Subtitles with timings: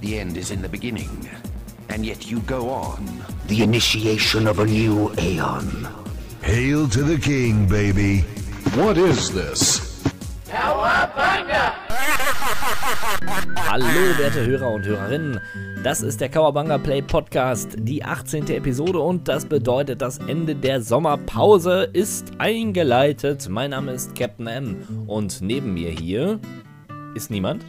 [0.00, 1.28] The end is in the beginning,
[1.90, 3.06] and yet you go on.
[3.48, 5.86] The initiation of a new aeon.
[6.40, 8.24] Hail to the king, baby.
[8.74, 10.00] What is this?
[13.68, 13.84] Hallo,
[14.16, 15.38] werte Hörer und Hörerinnen.
[15.84, 18.48] Das ist der Kawabanga Play Podcast, die 18.
[18.48, 23.50] Episode und das bedeutet, das Ende der Sommerpause ist eingeleitet.
[23.50, 24.76] Mein Name ist Captain M
[25.06, 26.40] und neben mir hier
[27.14, 27.66] ist niemand.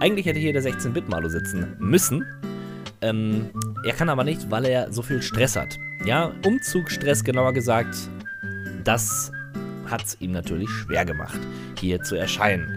[0.00, 2.24] Eigentlich hätte hier der 16-Bit-Malo sitzen müssen.
[3.00, 3.50] Ähm,
[3.84, 5.78] er kann aber nicht, weil er so viel Stress hat.
[6.04, 7.96] Ja, Umzugsstress genauer gesagt.
[8.84, 9.32] Das
[9.86, 11.38] hat es ihm natürlich schwer gemacht,
[11.78, 12.68] hier zu erscheinen.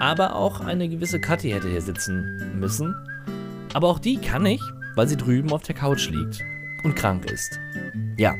[0.00, 2.94] Aber auch eine gewisse Kathi hätte hier sitzen müssen.
[3.74, 4.60] Aber auch die kann ich,
[4.94, 6.40] weil sie drüben auf der Couch liegt
[6.84, 7.58] und krank ist.
[8.16, 8.34] Ja,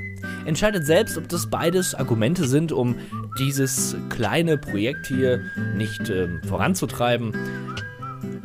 [0.45, 2.97] entscheidet selbst, ob das beides Argumente sind, um
[3.39, 5.41] dieses kleine Projekt hier
[5.77, 7.33] nicht äh, voranzutreiben.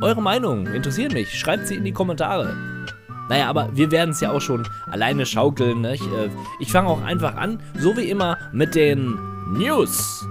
[0.04, 1.30] Eure Meinung interessiert mich.
[1.30, 2.54] Schreibt sie in die Kommentare.
[3.30, 5.80] Naja, aber wir werden es ja auch schon alleine schaukeln.
[5.80, 5.94] Ne?
[5.94, 6.28] Ich, äh,
[6.60, 9.18] ich fange auch einfach an, so wie immer, mit den
[9.54, 10.26] News.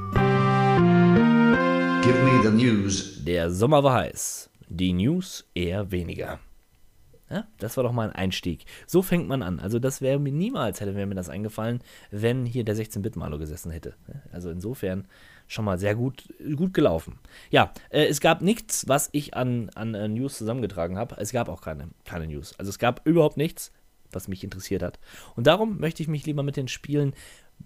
[2.03, 3.23] Give me the news.
[3.25, 6.37] Der Sommer war heiß, die News eher weniger.
[7.31, 8.65] Ja, das war doch mal ein Einstieg.
[8.85, 9.59] So fängt man an.
[9.59, 11.79] Also das wäre mir niemals, hätte mir das eingefallen,
[12.11, 13.95] wenn hier der 16-Bit-Malo gesessen hätte.
[14.31, 15.07] Also insofern
[15.53, 17.19] schon mal sehr gut, gut gelaufen.
[17.49, 21.15] Ja, äh, es gab nichts, was ich an, an äh, News zusammengetragen habe.
[21.17, 22.57] Es gab auch keine, keine News.
[22.57, 23.71] Also es gab überhaupt nichts,
[24.11, 24.99] was mich interessiert hat.
[25.35, 27.13] Und darum möchte ich mich lieber mit den Spielen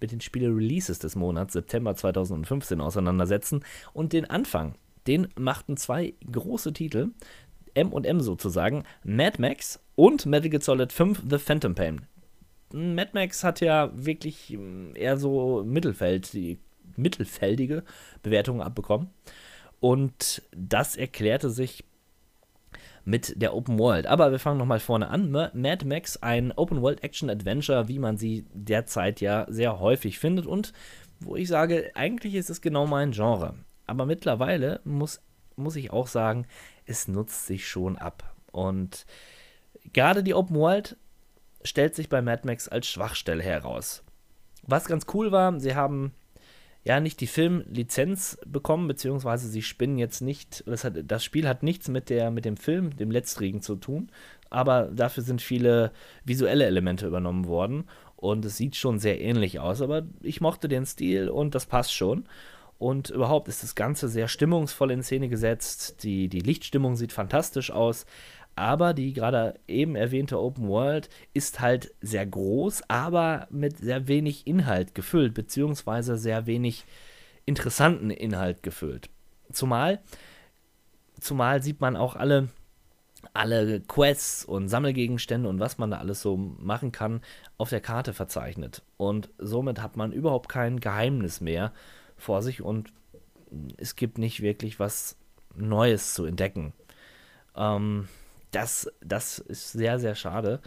[0.00, 3.64] mit den Spiele-Releases des Monats September 2015 auseinandersetzen.
[3.92, 4.74] Und den Anfang,
[5.06, 7.10] den machten zwei große Titel,
[7.74, 12.02] M&M sozusagen, Mad Max und Metal Gear Solid 5 The Phantom Pain.
[12.72, 16.58] Mad Max hat ja wirklich mm, eher so Mittelfeld, die
[16.98, 17.84] mittelfeldige
[18.22, 19.10] Bewertungen abbekommen.
[19.80, 21.84] Und das erklärte sich
[23.04, 24.06] mit der Open World.
[24.06, 25.30] Aber wir fangen nochmal vorne an.
[25.30, 30.46] Mad Max, ein Open World Action Adventure, wie man sie derzeit ja sehr häufig findet
[30.46, 30.74] und
[31.20, 33.54] wo ich sage, eigentlich ist es genau mein Genre.
[33.86, 35.22] Aber mittlerweile muss,
[35.56, 36.46] muss ich auch sagen,
[36.84, 38.34] es nutzt sich schon ab.
[38.52, 39.06] Und
[39.92, 40.96] gerade die Open World
[41.64, 44.04] stellt sich bei Mad Max als Schwachstelle heraus.
[44.62, 46.12] Was ganz cool war, sie haben
[46.88, 51.62] ja nicht die Filmlizenz bekommen, beziehungsweise sie spinnen jetzt nicht, das, hat, das Spiel hat
[51.62, 54.08] nichts mit, der, mit dem Film, dem letztrigen zu tun,
[54.48, 55.92] aber dafür sind viele
[56.24, 57.84] visuelle Elemente übernommen worden
[58.16, 61.92] und es sieht schon sehr ähnlich aus, aber ich mochte den Stil und das passt
[61.92, 62.24] schon.
[62.78, 66.04] Und überhaupt ist das Ganze sehr stimmungsvoll in Szene gesetzt.
[66.04, 68.06] Die, die Lichtstimmung sieht fantastisch aus.
[68.58, 74.48] Aber die gerade eben erwähnte Open World ist halt sehr groß, aber mit sehr wenig
[74.48, 76.84] Inhalt gefüllt, beziehungsweise sehr wenig
[77.46, 79.10] interessanten Inhalt gefüllt.
[79.52, 80.00] Zumal,
[81.20, 82.48] zumal sieht man auch alle,
[83.32, 87.20] alle Quests und Sammelgegenstände und was man da alles so machen kann,
[87.58, 88.82] auf der Karte verzeichnet.
[88.96, 91.72] Und somit hat man überhaupt kein Geheimnis mehr
[92.16, 92.92] vor sich und
[93.76, 95.16] es gibt nicht wirklich was
[95.54, 96.72] Neues zu entdecken.
[97.54, 98.08] Ähm,
[98.50, 100.60] das, das ist sehr, sehr schade.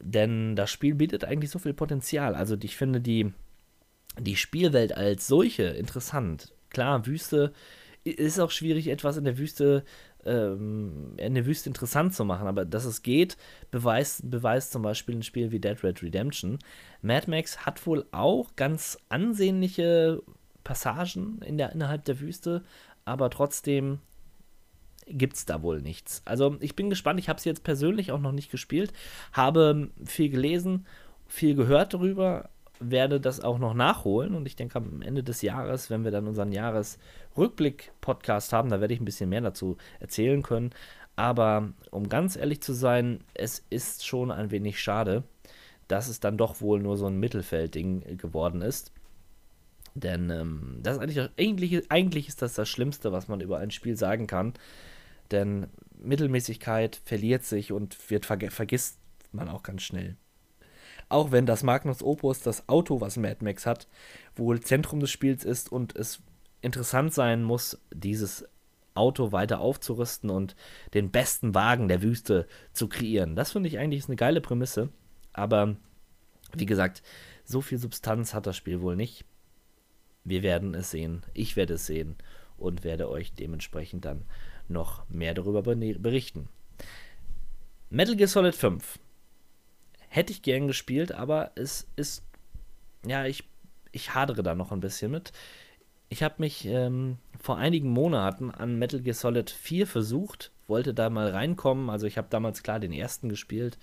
[0.00, 2.34] Denn das Spiel bietet eigentlich so viel Potenzial.
[2.34, 3.32] Also ich finde die,
[4.18, 6.52] die Spielwelt als solche interessant.
[6.70, 7.52] Klar, Wüste
[8.04, 9.84] ist auch schwierig, etwas in der Wüste
[10.26, 13.36] ähm, Wüste interessant zu machen, aber dass es geht,
[13.70, 16.58] beweist, beweist zum Beispiel ein Spiel wie Dead Red Redemption.
[17.00, 20.22] Mad Max hat wohl auch ganz ansehnliche
[20.64, 22.64] Passagen in der, innerhalb der Wüste,
[23.04, 24.00] aber trotzdem
[25.06, 26.22] gibt es da wohl nichts.
[26.24, 28.92] Also ich bin gespannt, ich habe es jetzt persönlich auch noch nicht gespielt,
[29.32, 30.86] habe viel gelesen,
[31.26, 35.90] viel gehört darüber, werde das auch noch nachholen und ich denke am Ende des Jahres,
[35.90, 40.70] wenn wir dann unseren Jahresrückblick-Podcast haben, da werde ich ein bisschen mehr dazu erzählen können.
[41.14, 45.22] Aber um ganz ehrlich zu sein, es ist schon ein wenig schade,
[45.88, 48.92] dass es dann doch wohl nur so ein Mittelfeldding geworden ist.
[49.94, 53.70] Denn ähm, das ist eigentlich, eigentlich, eigentlich ist das das Schlimmste, was man über ein
[53.70, 54.52] Spiel sagen kann.
[55.30, 55.68] Denn
[55.98, 58.98] Mittelmäßigkeit verliert sich und wird verg vergisst
[59.32, 60.16] man auch ganz schnell.
[61.08, 63.86] Auch wenn das Magnus Opus, das Auto, was Mad Max hat,
[64.34, 66.20] wohl Zentrum des Spiels ist und es
[66.62, 68.44] interessant sein muss, dieses
[68.94, 70.56] Auto weiter aufzurüsten und
[70.94, 73.36] den besten Wagen der Wüste zu kreieren.
[73.36, 74.88] Das finde ich eigentlich ist eine geile Prämisse.
[75.32, 75.76] Aber
[76.54, 77.02] wie gesagt,
[77.44, 79.24] so viel Substanz hat das Spiel wohl nicht.
[80.24, 81.22] Wir werden es sehen.
[81.34, 82.16] Ich werde es sehen
[82.56, 84.24] und werde euch dementsprechend dann
[84.68, 86.48] noch mehr darüber berichten.
[87.90, 88.98] Metal Gear Solid 5
[90.08, 92.24] hätte ich gern gespielt, aber es ist,
[93.06, 93.44] ja, ich,
[93.92, 95.32] ich hadere da noch ein bisschen mit.
[96.08, 101.10] ich habe mich ähm, vor einigen Monaten an Metal Gear Solid 4 versucht, wollte da
[101.10, 101.90] mal reinkommen.
[101.90, 103.78] Also ich habe damals klar den ersten gespielt,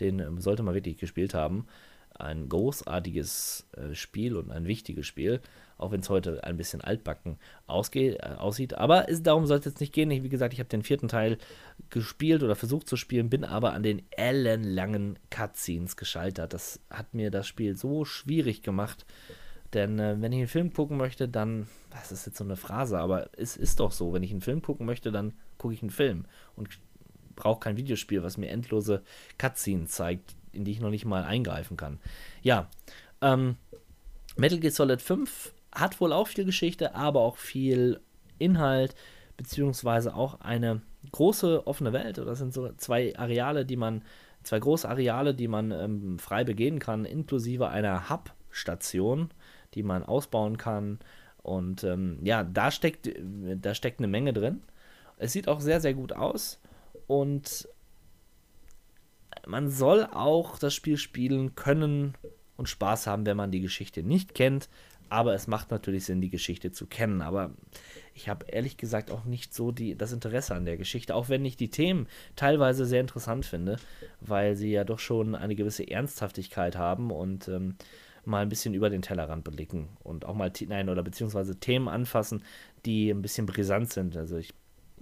[0.00, 1.66] den ähm, sollte man wirklich gespielt haben.
[2.14, 5.40] Ein großartiges äh, Spiel und ein wichtiges Spiel,
[5.78, 8.74] auch wenn es heute ein bisschen altbacken ausgeht, äh, aussieht.
[8.74, 10.10] Aber ist, darum soll es jetzt nicht gehen.
[10.10, 11.38] Ich, wie gesagt, ich habe den vierten Teil
[11.88, 16.52] gespielt oder versucht zu spielen, bin aber an den ellenlangen Cutscenes gescheitert.
[16.52, 19.06] Das hat mir das Spiel so schwierig gemacht.
[19.72, 22.98] Denn äh, wenn ich einen Film gucken möchte, dann, das ist jetzt so eine Phrase,
[22.98, 25.90] aber es ist doch so, wenn ich einen Film gucken möchte, dann gucke ich einen
[25.90, 26.24] Film
[26.56, 26.68] und
[27.36, 29.02] brauche kein Videospiel, was mir endlose
[29.36, 32.00] Cutscenes zeigt, in die ich noch nicht mal eingreifen kann.
[32.42, 32.68] Ja,
[33.20, 33.56] ähm,
[34.36, 38.00] Metal Gear Solid 5 hat wohl auch viel Geschichte, aber auch viel
[38.38, 38.94] Inhalt,
[39.36, 40.82] beziehungsweise auch eine
[41.12, 42.18] große offene Welt.
[42.18, 44.02] Das sind so zwei Areale, die man,
[44.42, 49.30] zwei große Areale, die man ähm, frei begehen kann, inklusive einer Hub-Station,
[49.74, 50.98] die man ausbauen kann.
[51.42, 54.62] Und ähm, ja, da steckt, da steckt eine Menge drin.
[55.16, 56.60] Es sieht auch sehr, sehr gut aus.
[57.06, 57.68] Und
[59.46, 62.14] man soll auch das Spiel spielen können
[62.56, 64.68] und Spaß haben, wenn man die Geschichte nicht kennt.
[65.10, 67.22] Aber es macht natürlich Sinn, die Geschichte zu kennen.
[67.22, 67.50] Aber
[68.14, 71.44] ich habe ehrlich gesagt auch nicht so die, das Interesse an der Geschichte, auch wenn
[71.44, 72.06] ich die Themen
[72.36, 73.76] teilweise sehr interessant finde,
[74.20, 77.76] weil sie ja doch schon eine gewisse Ernsthaftigkeit haben und ähm,
[78.24, 82.42] mal ein bisschen über den Tellerrand blicken und auch mal, nein, oder beziehungsweise Themen anfassen,
[82.84, 84.16] die ein bisschen brisant sind.
[84.16, 84.52] Also ich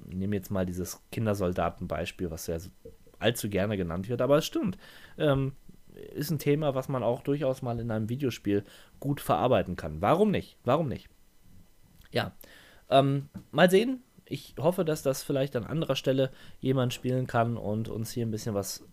[0.04, 2.58] nehme jetzt mal dieses Kindersoldatenbeispiel, was ja
[3.18, 4.78] allzu gerne genannt wird, aber es stimmt.
[5.18, 5.52] Ähm,
[6.14, 8.64] ist ein Thema, was man auch durchaus mal in einem Videospiel
[9.00, 10.00] gut verarbeiten kann.
[10.00, 10.56] Warum nicht?
[10.64, 11.08] Warum nicht?
[12.10, 12.32] Ja,
[12.90, 14.02] ähm, mal sehen.
[14.24, 18.30] Ich hoffe, dass das vielleicht an anderer Stelle jemand spielen kann und uns hier ein
[18.30, 18.84] bisschen was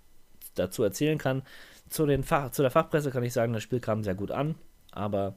[0.55, 1.43] dazu erzählen kann.
[1.89, 4.55] Zu, den Fach, zu der Fachpresse kann ich sagen, das Spiel kam sehr gut an,
[4.91, 5.35] aber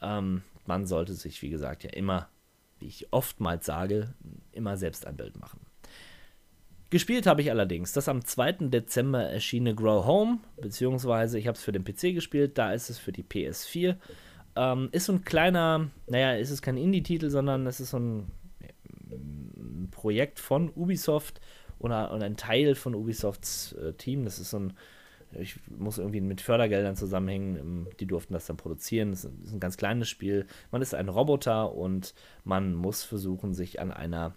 [0.00, 2.28] ähm, man sollte sich, wie gesagt, ja immer,
[2.78, 4.14] wie ich oftmals sage,
[4.52, 5.65] immer selbst ein Bild machen.
[6.88, 8.68] Gespielt habe ich allerdings das am 2.
[8.68, 12.98] Dezember erschienene Grow Home, beziehungsweise ich habe es für den PC gespielt, da ist es
[12.98, 13.96] für die PS4.
[14.54, 18.30] Ähm, ist so ein kleiner, naja, ist es kein Indie-Titel, sondern es ist so ein,
[19.10, 21.40] ein Projekt von Ubisoft
[21.80, 24.24] oder, oder, ein Teil von Ubisofts äh, Team.
[24.24, 24.72] Das ist so ein,
[25.32, 29.10] ich muss irgendwie mit Fördergeldern zusammenhängen, ähm, die durften das dann produzieren.
[29.10, 30.46] Das ist ein ganz kleines Spiel.
[30.70, 34.34] Man ist ein Roboter und man muss versuchen, sich an einer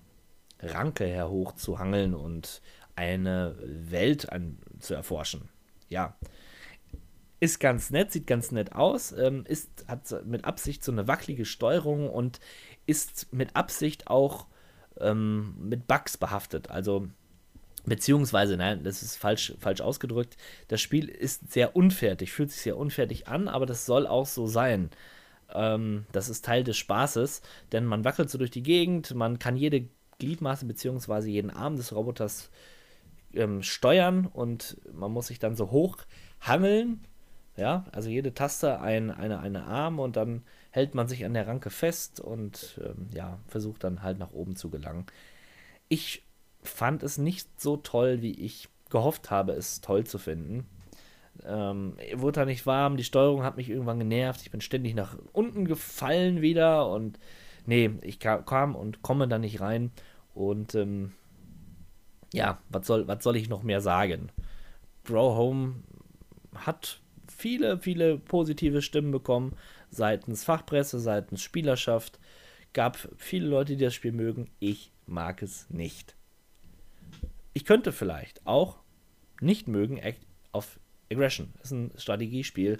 [0.61, 2.61] Ranke herhoch zu hangeln und
[2.95, 5.49] eine Welt an, zu erforschen.
[5.87, 6.15] Ja.
[7.39, 11.45] Ist ganz nett, sieht ganz nett aus, ähm, ist, hat mit Absicht so eine wackelige
[11.45, 12.41] Steuerung und
[12.85, 14.47] ist mit Absicht auch
[14.99, 16.69] ähm, mit Bugs behaftet.
[16.69, 17.07] Also,
[17.85, 20.35] beziehungsweise, nein, das ist falsch, falsch ausgedrückt.
[20.67, 24.45] Das Spiel ist sehr unfertig, fühlt sich sehr unfertig an, aber das soll auch so
[24.45, 24.89] sein.
[25.53, 27.41] Ähm, das ist Teil des Spaßes,
[27.71, 29.87] denn man wackelt so durch die Gegend, man kann jede
[30.19, 31.29] Gliedmaße bzw.
[31.29, 32.49] jeden Arm des Roboters
[33.33, 35.97] ähm, steuern und man muss sich dann so hoch
[36.41, 37.01] hangeln.
[37.57, 41.47] Ja, also jede Taste ein, eine, eine Arm und dann hält man sich an der
[41.47, 45.05] Ranke fest und ähm, ja, versucht dann halt nach oben zu gelangen.
[45.89, 46.23] Ich
[46.61, 50.67] fand es nicht so toll, wie ich gehofft habe, es toll zu finden.
[51.45, 55.17] Ähm, wurde da nicht warm, die Steuerung hat mich irgendwann genervt, ich bin ständig nach
[55.31, 57.19] unten gefallen wieder und
[57.65, 59.91] nee, ich kam und komme da nicht rein.
[60.39, 61.11] Und ähm,
[62.31, 64.31] ja, was soll, was soll ich noch mehr sagen?
[65.03, 65.83] Grow Home
[66.55, 69.57] hat viele, viele positive Stimmen bekommen,
[69.89, 72.19] seitens Fachpresse, seitens Spielerschaft.
[72.71, 74.49] Gab viele Leute, die das Spiel mögen.
[74.59, 76.15] Ich mag es nicht.
[77.53, 78.79] Ich könnte vielleicht auch
[79.41, 80.79] nicht mögen Act auf
[81.11, 81.51] Aggression.
[81.57, 82.77] Das ist ein Strategiespiel,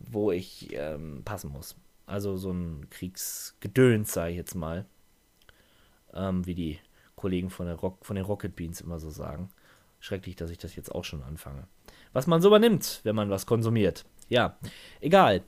[0.00, 1.76] wo ich ähm, passen muss.
[2.04, 4.84] Also so ein Kriegsgedöns, sage ich jetzt mal.
[6.12, 6.78] Ähm, wie die
[7.20, 9.50] Kollegen von, Rock, von den Rocket Beans immer so sagen.
[10.00, 11.68] Schrecklich, dass ich das jetzt auch schon anfange.
[12.14, 14.06] Was man so übernimmt, wenn man was konsumiert.
[14.28, 14.56] Ja,
[15.00, 15.42] egal.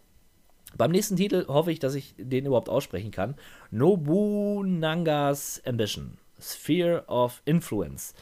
[0.77, 3.35] Beim nächsten Titel hoffe ich, dass ich den überhaupt aussprechen kann.
[3.71, 6.19] Nobunangas Ambition.
[6.39, 8.15] Sphere of Influence.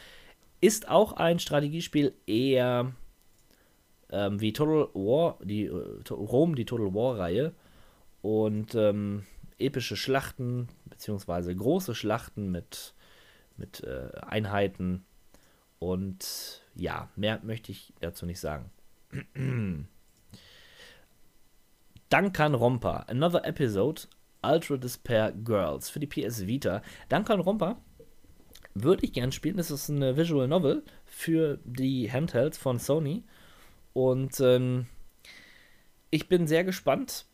[0.61, 2.92] Ist auch ein Strategiespiel eher
[4.11, 7.52] ähm, wie Total War, die äh, Rom, die Total War-Reihe
[8.23, 9.25] und ähm,
[9.59, 12.95] epische Schlachten, beziehungsweise große Schlachten mit,
[13.61, 15.05] mit äh, Einheiten.
[15.79, 18.71] Und ja, mehr möchte ich dazu nicht sagen.
[22.11, 24.02] Duncan Romper, Another Episode,
[24.43, 26.83] Ultra Despair Girls für die PS Vita.
[27.09, 27.76] Duncan Romper
[28.75, 29.57] würde ich gern spielen.
[29.57, 33.23] Das ist eine Visual Novel für die Handhelds von Sony.
[33.93, 34.87] Und ähm,
[36.11, 37.26] ich bin sehr gespannt,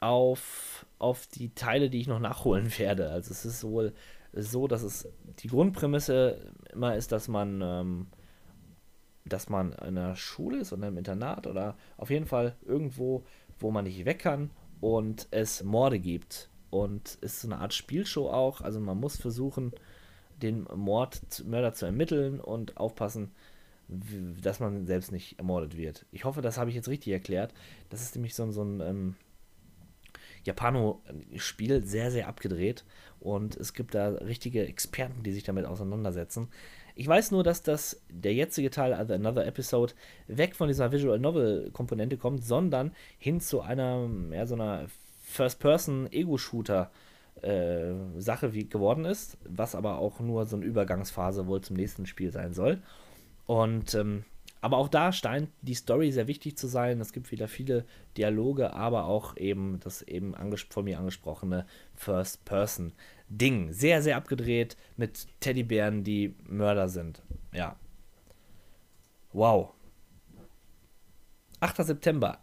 [0.00, 3.10] auf auf die Teile, die ich noch nachholen werde.
[3.10, 3.92] Also es ist wohl
[4.32, 5.08] so, dass es
[5.38, 8.06] die Grundprämisse immer ist, dass man, ähm,
[9.24, 13.24] dass man in einer Schule ist oder im Internat oder auf jeden Fall irgendwo,
[13.58, 16.48] wo man nicht weg kann und es Morde gibt.
[16.70, 18.62] Und ist so eine Art Spielshow auch.
[18.62, 19.72] Also man muss versuchen,
[20.40, 23.30] den Mordmörder zu ermitteln und aufpassen,
[23.88, 26.06] dass man selbst nicht ermordet wird.
[26.12, 27.52] Ich hoffe, das habe ich jetzt richtig erklärt.
[27.90, 29.14] Das ist nämlich so, so ein ähm,
[30.44, 32.84] Japano-Spiel, sehr, sehr abgedreht.
[33.20, 36.48] Und es gibt da richtige Experten, die sich damit auseinandersetzen.
[36.94, 39.94] Ich weiß nur, dass das der jetzige Teil, also Another Episode,
[40.26, 44.86] weg von dieser Visual Novel-Komponente kommt, sondern hin zu einer, ja, so einer
[45.22, 46.90] First-Person-Ego-Shooter-
[47.40, 47.94] äh,
[48.52, 52.52] wie geworden ist, was aber auch nur so eine Übergangsphase wohl zum nächsten Spiel sein
[52.52, 52.78] soll.
[53.46, 54.24] Und ähm,
[54.62, 57.00] aber auch da scheint die Story sehr wichtig zu sein.
[57.00, 57.84] Es gibt wieder viele
[58.16, 60.34] Dialoge, aber auch eben das eben
[60.70, 61.66] von mir angesprochene
[61.96, 63.72] First-Person-Ding.
[63.72, 67.22] Sehr, sehr abgedreht mit Teddybären, die Mörder sind.
[67.52, 67.74] Ja.
[69.32, 69.72] Wow.
[71.58, 71.84] 8.
[71.84, 72.38] September.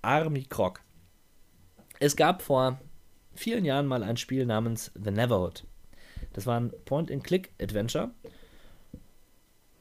[0.00, 0.80] Army Krog.
[1.98, 2.78] Es gab vor
[3.34, 5.66] vielen Jahren mal ein Spiel namens The Neverhood.
[6.34, 8.12] Das war ein Point-and-Click-Adventure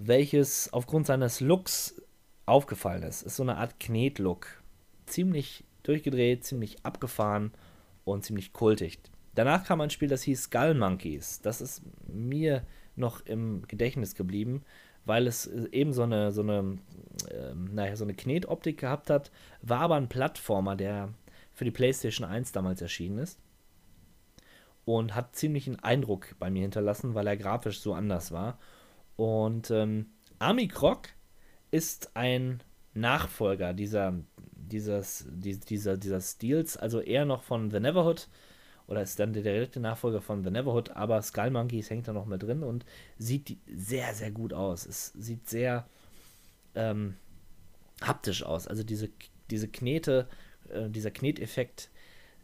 [0.07, 2.01] welches aufgrund seines Looks
[2.45, 3.22] aufgefallen ist.
[3.22, 4.48] Ist so eine Art Knetlook.
[5.05, 7.51] Ziemlich durchgedreht, ziemlich abgefahren
[8.05, 9.00] und ziemlich kultig.
[9.36, 11.41] Danach kam ein Spiel, das hieß Skull Monkeys.
[11.41, 12.63] Das ist mir
[12.95, 14.63] noch im Gedächtnis geblieben,
[15.05, 16.77] weil es eben so eine, so eine,
[17.29, 19.31] äh, naja, so eine Knetoptik gehabt hat,
[19.62, 21.13] war aber ein Plattformer, der
[21.53, 23.39] für die PlayStation 1 damals erschienen ist.
[24.86, 28.60] Und hat ziemlichen Eindruck bei mir hinterlassen, weil er grafisch so anders war.
[29.15, 30.08] Und ähm,
[30.39, 31.10] Army Krog
[31.72, 32.62] ist ein
[32.93, 34.13] Nachfolger dieser,
[34.55, 38.27] dieses, dieser, dieser Stils, also eher noch von The Neverhood
[38.88, 42.25] oder ist dann der direkte Nachfolger von The Neverhood, aber Skull Monkeys hängt da noch
[42.25, 42.86] mit drin und
[43.17, 44.86] sieht sehr, sehr gut aus.
[44.86, 45.88] Es sieht sehr
[46.75, 47.15] ähm,
[48.01, 48.67] haptisch aus.
[48.67, 49.10] Also diese,
[49.50, 50.27] diese Knete,
[50.70, 51.89] äh, dieser Kneteffekt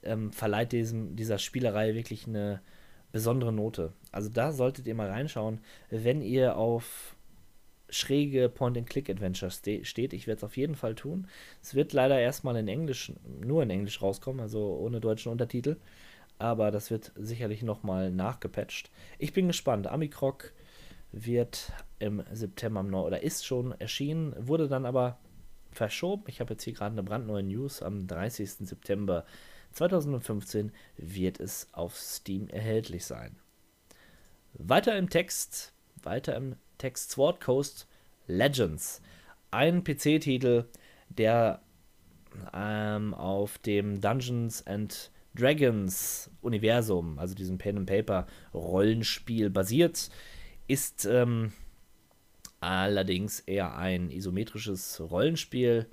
[0.03, 2.61] ähm, verleiht diesem, dieser Spielerei wirklich eine,
[3.11, 3.93] besondere Note.
[4.11, 7.15] Also da solltet ihr mal reinschauen, wenn ihr auf
[7.89, 10.13] schräge Point-and-Click-Adventures ste steht.
[10.13, 11.27] Ich werde es auf jeden Fall tun.
[11.61, 15.77] Es wird leider erstmal in Englisch, nur in Englisch rauskommen, also ohne deutschen Untertitel.
[16.37, 18.91] Aber das wird sicherlich nochmal nachgepatcht.
[19.17, 19.87] Ich bin gespannt.
[19.87, 20.53] Amikroc
[21.11, 25.17] wird im September oder ist schon erschienen, wurde dann aber
[25.71, 26.23] verschoben.
[26.27, 28.51] Ich habe jetzt hier gerade eine brandneue News am 30.
[28.51, 29.25] September
[29.73, 33.35] 2015 wird es auf Steam erhältlich sein.
[34.53, 37.87] Weiter im Text, weiter im Text Sword Coast
[38.27, 39.01] Legends.
[39.51, 40.65] Ein PC-Titel,
[41.09, 41.61] der
[42.53, 50.09] ähm, auf dem Dungeons and Dragons Universum, also diesem Pen and Paper Rollenspiel basiert,
[50.67, 51.53] ist ähm,
[52.59, 55.87] allerdings eher ein isometrisches Rollenspiel,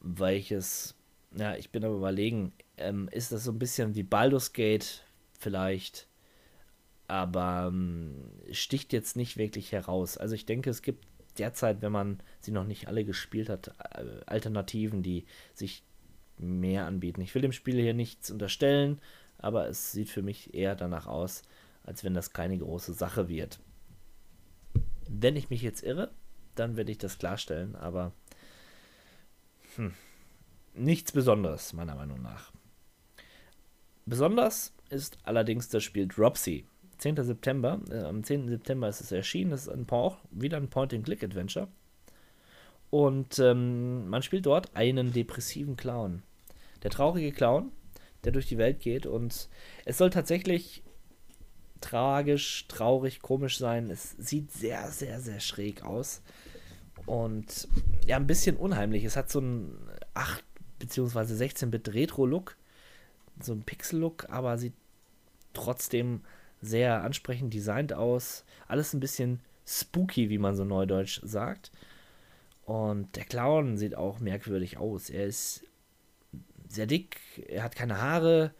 [0.00, 0.97] welches
[1.36, 5.04] ja, ich bin aber überlegen, ähm, ist das so ein bisschen wie Baldur's Gate
[5.38, 6.08] vielleicht,
[7.06, 8.14] aber ähm,
[8.52, 10.16] sticht jetzt nicht wirklich heraus.
[10.16, 11.06] Also ich denke, es gibt
[11.38, 15.82] derzeit, wenn man sie noch nicht alle gespielt hat, äh, Alternativen, die sich
[16.38, 17.20] mehr anbieten.
[17.20, 19.00] Ich will dem Spiel hier nichts unterstellen,
[19.38, 21.42] aber es sieht für mich eher danach aus,
[21.84, 23.58] als wenn das keine große Sache wird.
[25.08, 26.10] Wenn ich mich jetzt irre,
[26.54, 28.12] dann werde ich das klarstellen, aber
[29.76, 29.94] hm,
[30.74, 32.52] nichts Besonderes, meiner Meinung nach.
[34.06, 36.64] Besonders ist allerdings das Spiel Dropsy.
[36.98, 37.22] 10.
[37.22, 38.48] September, äh, am 10.
[38.48, 41.68] September ist es erschienen, das ist ein, auch wieder ein Point-and-Click-Adventure.
[42.90, 46.22] Und ähm, man spielt dort einen depressiven Clown.
[46.82, 47.70] Der traurige Clown,
[48.24, 49.48] der durch die Welt geht und
[49.84, 50.82] es soll tatsächlich
[51.80, 53.90] tragisch, traurig, komisch sein.
[53.90, 56.22] Es sieht sehr, sehr, sehr schräg aus.
[57.06, 57.68] Und
[58.06, 59.04] ja, ein bisschen unheimlich.
[59.04, 59.78] Es hat so einen
[60.14, 60.47] 8
[60.78, 62.56] beziehungsweise 16-Bit Retro-Look,
[63.40, 64.74] so ein Pixel-Look, aber sieht
[65.52, 66.22] trotzdem
[66.60, 68.44] sehr ansprechend designt aus.
[68.66, 71.70] Alles ein bisschen spooky, wie man so neudeutsch sagt.
[72.64, 75.08] Und der Clown sieht auch merkwürdig aus.
[75.10, 75.64] Er ist
[76.68, 77.18] sehr dick,
[77.48, 78.52] er hat keine Haare,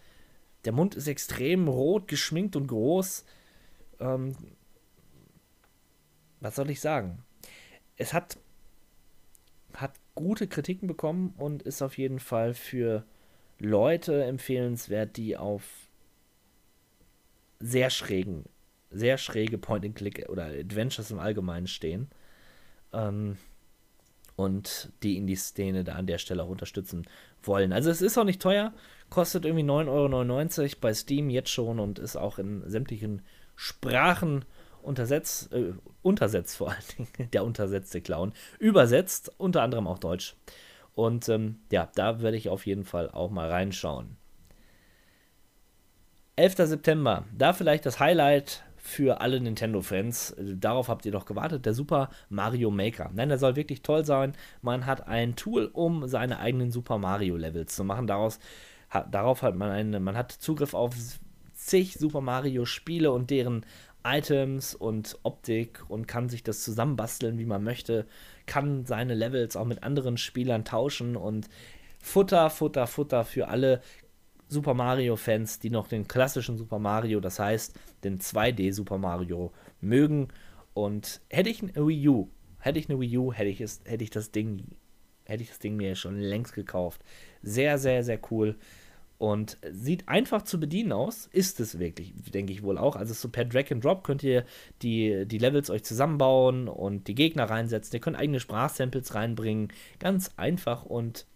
[0.64, 3.24] der Mund ist extrem rot, geschminkt und groß.
[4.00, 4.34] Ähm,
[6.40, 7.22] was soll ich sagen?
[7.96, 8.38] Es hat, hat
[10.18, 13.04] gute Kritiken bekommen und ist auf jeden Fall für
[13.60, 15.62] Leute empfehlenswert, die auf
[17.60, 18.44] sehr schrägen,
[18.90, 22.08] sehr schräge Point-and-Click oder Adventures im Allgemeinen stehen.
[22.92, 23.36] Ähm,
[24.34, 27.06] und die Indie-Szene da an der Stelle auch unterstützen
[27.42, 27.72] wollen.
[27.72, 28.72] Also es ist auch nicht teuer,
[29.10, 33.22] kostet irgendwie 9,99 Euro bei Steam jetzt schon und ist auch in sämtlichen
[33.56, 34.44] Sprachen
[34.88, 40.34] untersetzt, äh, untersetzt vor allen Dingen, der untersetzte Clown, übersetzt, unter anderem auch Deutsch.
[40.94, 44.16] Und ähm, ja, da werde ich auf jeden Fall auch mal reinschauen.
[46.34, 46.56] 11.
[46.56, 50.36] September, da vielleicht das Highlight für alle Nintendo-Fans.
[50.38, 53.10] Darauf habt ihr doch gewartet, der Super Mario Maker.
[53.12, 54.34] Nein, der soll wirklich toll sein.
[54.62, 58.06] Man hat ein Tool, um seine eigenen Super Mario-Levels zu machen.
[58.06, 58.38] Daraus,
[58.88, 60.94] hat, darauf hat man eine, man hat Zugriff auf
[61.54, 63.66] zig Super Mario-Spiele und deren
[64.08, 68.06] Items und Optik und kann sich das zusammenbasteln, wie man möchte,
[68.46, 71.48] kann seine Levels auch mit anderen Spielern tauschen und
[72.00, 73.82] Futter, Futter, Futter für alle
[74.48, 80.28] Super Mario-Fans, die noch den klassischen Super Mario, das heißt den 2D Super Mario, mögen.
[80.72, 84.04] Und hätte ich eine Wii U, hätte ich eine Wii U, hätte ich, es, hätte
[84.04, 84.64] ich das Ding,
[85.24, 87.02] hätte ich das Ding mir schon längst gekauft.
[87.42, 88.56] Sehr, sehr, sehr cool.
[89.18, 91.28] Und sieht einfach zu bedienen aus.
[91.32, 92.94] Ist es wirklich, denke ich wohl auch.
[92.94, 94.44] Also so per Drag and Drop könnt ihr
[94.82, 97.94] die, die Levels euch zusammenbauen und die Gegner reinsetzen.
[97.94, 99.72] Ihr könnt eigene Sprachsamples reinbringen.
[99.98, 101.26] Ganz einfach und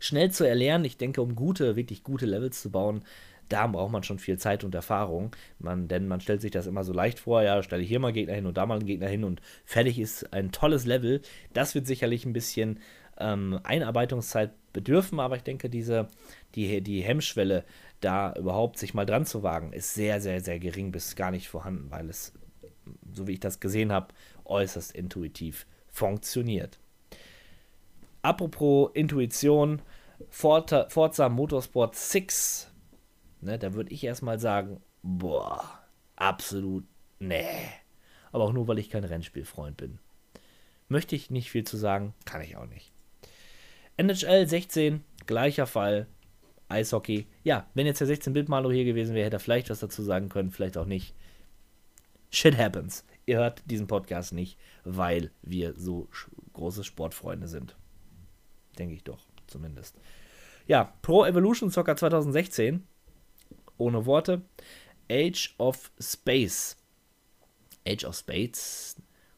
[0.00, 0.84] schnell zu erlernen.
[0.84, 3.04] Ich denke, um gute, wirklich gute Levels zu bauen,
[3.48, 5.36] da braucht man schon viel Zeit und Erfahrung.
[5.58, 8.12] Man, denn man stellt sich das immer so leicht vor, ja, stelle ich hier mal
[8.12, 11.20] Gegner hin und da mal einen Gegner hin und fertig ist ein tolles Level.
[11.52, 12.80] Das wird sicherlich ein bisschen
[13.18, 16.08] ähm, Einarbeitungszeit bedürfen, aber ich denke, diese,
[16.54, 17.64] die, die Hemmschwelle,
[18.00, 21.48] da überhaupt sich mal dran zu wagen, ist sehr, sehr, sehr gering bis gar nicht
[21.48, 22.32] vorhanden, weil es,
[23.12, 24.08] so wie ich das gesehen habe,
[24.44, 26.78] äußerst intuitiv funktioniert.
[28.22, 29.82] Apropos Intuition,
[30.28, 32.70] Forza, Motorsport 6,
[33.40, 35.80] ne, da würde ich erstmal sagen, boah,
[36.16, 36.84] absolut
[37.18, 37.68] nee.
[38.30, 39.98] Aber auch nur, weil ich kein Rennspielfreund bin.
[40.88, 42.91] Möchte ich nicht viel zu sagen, kann ich auch nicht.
[44.02, 46.06] NHL 16, gleicher Fall.
[46.68, 47.26] Eishockey.
[47.44, 50.50] Ja, wenn jetzt der 16-Bit-Malo hier gewesen wäre, hätte er vielleicht was dazu sagen können,
[50.50, 51.14] vielleicht auch nicht.
[52.30, 53.04] Shit happens.
[53.26, 56.08] Ihr hört diesen Podcast nicht, weil wir so
[56.54, 57.76] große Sportfreunde sind.
[58.78, 59.96] Denke ich doch, zumindest.
[60.66, 62.84] Ja, Pro Evolution Soccer 2016.
[63.76, 64.42] Ohne Worte.
[65.10, 66.76] Age of Space.
[67.86, 68.96] Age of Space.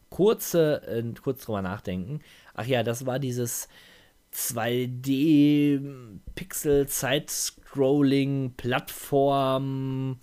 [0.08, 2.20] Kurze, äh, kurz drüber nachdenken.
[2.54, 3.68] Ach ja, das war dieses
[4.34, 5.80] 2D
[6.34, 10.18] Pixel Side-Scrolling Plattform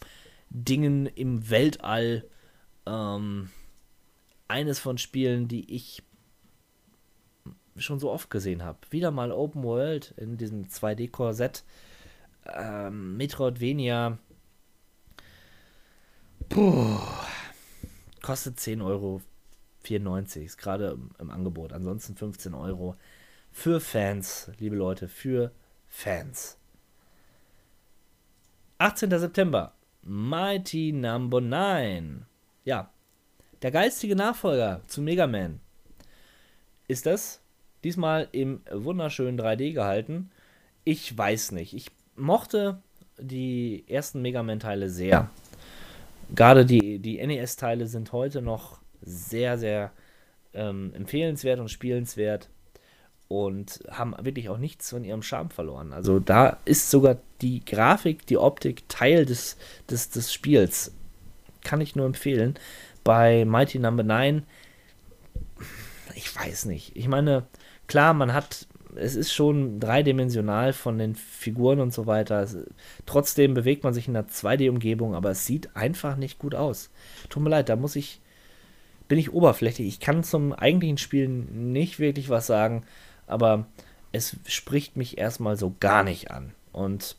[0.49, 2.25] Dingen im Weltall.
[2.85, 3.49] Ähm,
[4.47, 6.03] eines von Spielen, die ich
[7.77, 8.79] schon so oft gesehen habe.
[8.89, 11.63] Wieder mal Open World in diesem 2D-Korsett.
[12.45, 14.17] Ähm, Metroidvania.
[16.49, 16.99] Puh.
[18.21, 19.21] Kostet 10,94 Euro.
[20.43, 21.71] Ist gerade im, im Angebot.
[21.71, 22.97] Ansonsten 15 Euro.
[23.51, 25.51] Für Fans, liebe Leute, für
[25.87, 26.57] Fans.
[28.77, 29.09] 18.
[29.19, 29.73] September.
[30.03, 32.25] Mighty Number 9.
[32.65, 32.91] Ja.
[33.61, 35.59] Der geistige Nachfolger zu Mega Man.
[36.87, 37.41] Ist das
[37.83, 40.29] Diesmal im wunderschönen 3D gehalten.
[40.83, 41.73] Ich weiß nicht.
[41.73, 42.81] Ich mochte
[43.17, 45.29] die ersten Mega Man-Teile sehr.
[46.35, 49.91] Gerade die, die NES-Teile sind heute noch sehr, sehr
[50.53, 52.49] ähm, empfehlenswert und spielenswert
[53.31, 55.93] und haben wirklich auch nichts von ihrem Charme verloren.
[55.93, 59.55] Also da ist sogar die Grafik, die Optik Teil des,
[59.89, 60.93] des, des Spiels.
[61.63, 62.55] Kann ich nur empfehlen.
[63.05, 64.15] Bei Mighty Number no.
[64.15, 64.43] 9,
[66.15, 66.95] ich weiß nicht.
[66.97, 67.45] Ich meine,
[67.87, 72.45] klar, man hat, es ist schon dreidimensional von den Figuren und so weiter.
[73.05, 76.89] Trotzdem bewegt man sich in einer 2D-Umgebung, aber es sieht einfach nicht gut aus.
[77.29, 78.19] Tut mir leid, da muss ich,
[79.07, 79.87] bin ich oberflächlich.
[79.87, 82.83] Ich kann zum eigentlichen Spiel nicht wirklich was sagen,
[83.31, 83.65] aber
[84.11, 86.53] es spricht mich erstmal so gar nicht an.
[86.71, 87.15] Und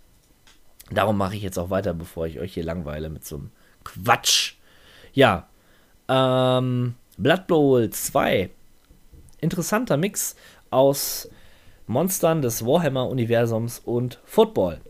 [0.90, 3.50] darum mache ich jetzt auch weiter, bevor ich euch hier langweile mit so einem
[3.84, 4.54] Quatsch.
[5.12, 5.48] Ja,
[6.08, 8.50] ähm, Blood Bowl 2.
[9.40, 10.36] Interessanter Mix
[10.70, 11.28] aus
[11.86, 14.80] Monstern des Warhammer-Universums und Football.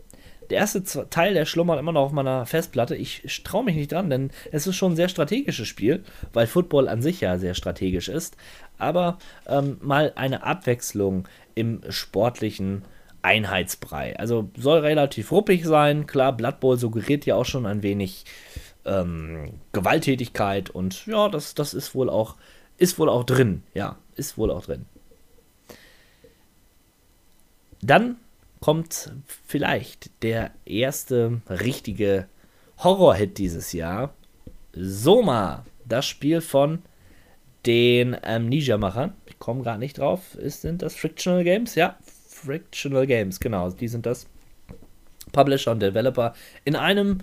[0.53, 2.95] Der erste Teil, der schlummert immer noch auf meiner Festplatte.
[2.95, 6.87] Ich traue mich nicht dran, denn es ist schon ein sehr strategisches Spiel, weil Football
[6.87, 8.37] an sich ja sehr strategisch ist.
[8.77, 12.83] Aber ähm, mal eine Abwechslung im sportlichen
[13.23, 14.15] Einheitsbrei.
[14.19, 16.05] Also soll relativ ruppig sein.
[16.05, 18.23] Klar, Blood Bowl suggeriert ja auch schon ein wenig
[18.85, 22.35] ähm, Gewalttätigkeit und ja, das, das ist wohl auch
[22.77, 23.63] ist wohl auch drin.
[23.73, 24.85] Ja, ist wohl auch drin.
[27.81, 28.17] Dann
[28.63, 29.11] kommt
[29.45, 32.27] vielleicht der erste richtige
[32.77, 34.13] Horror-Hit dieses Jahr.
[34.71, 36.81] Soma, das Spiel von
[37.65, 39.15] den Amnesia-Machern.
[39.25, 40.35] Ich komme gerade nicht drauf.
[40.35, 41.75] Ist, sind das Frictional Games?
[41.75, 41.97] Ja,
[42.29, 43.69] Frictional Games, genau.
[43.69, 44.27] Die sind das.
[45.33, 46.33] Publisher und Developer.
[46.63, 47.17] In einem,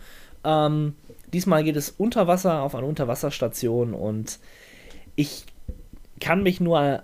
[0.44, 0.94] ähm,
[1.32, 4.40] diesmal geht es unter Wasser auf eine Unterwasserstation und
[5.16, 5.46] ich
[6.20, 7.02] kann mich nur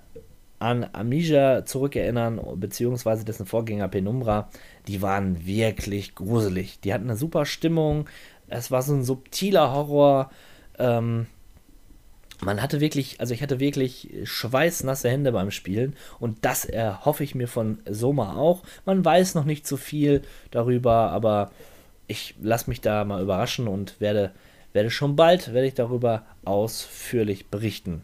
[0.59, 4.49] an Amnesia zurückerinnern, beziehungsweise dessen Vorgänger Penumbra,
[4.88, 6.81] die waren wirklich gruselig.
[6.81, 8.09] Die hatten eine super Stimmung,
[8.49, 10.31] es war so ein subtiler Horror.
[10.79, 11.27] Ähm,
[12.45, 17.35] man hatte wirklich, also ich hatte wirklich schweißnasse Hände beim Spielen und das erhoffe ich
[17.35, 18.62] mir von Soma auch.
[18.85, 21.51] Man weiß noch nicht so viel darüber, aber
[22.07, 24.33] ich lasse mich da mal überraschen und werde,
[24.73, 28.03] werde schon bald, werde ich darüber ausführlich berichten.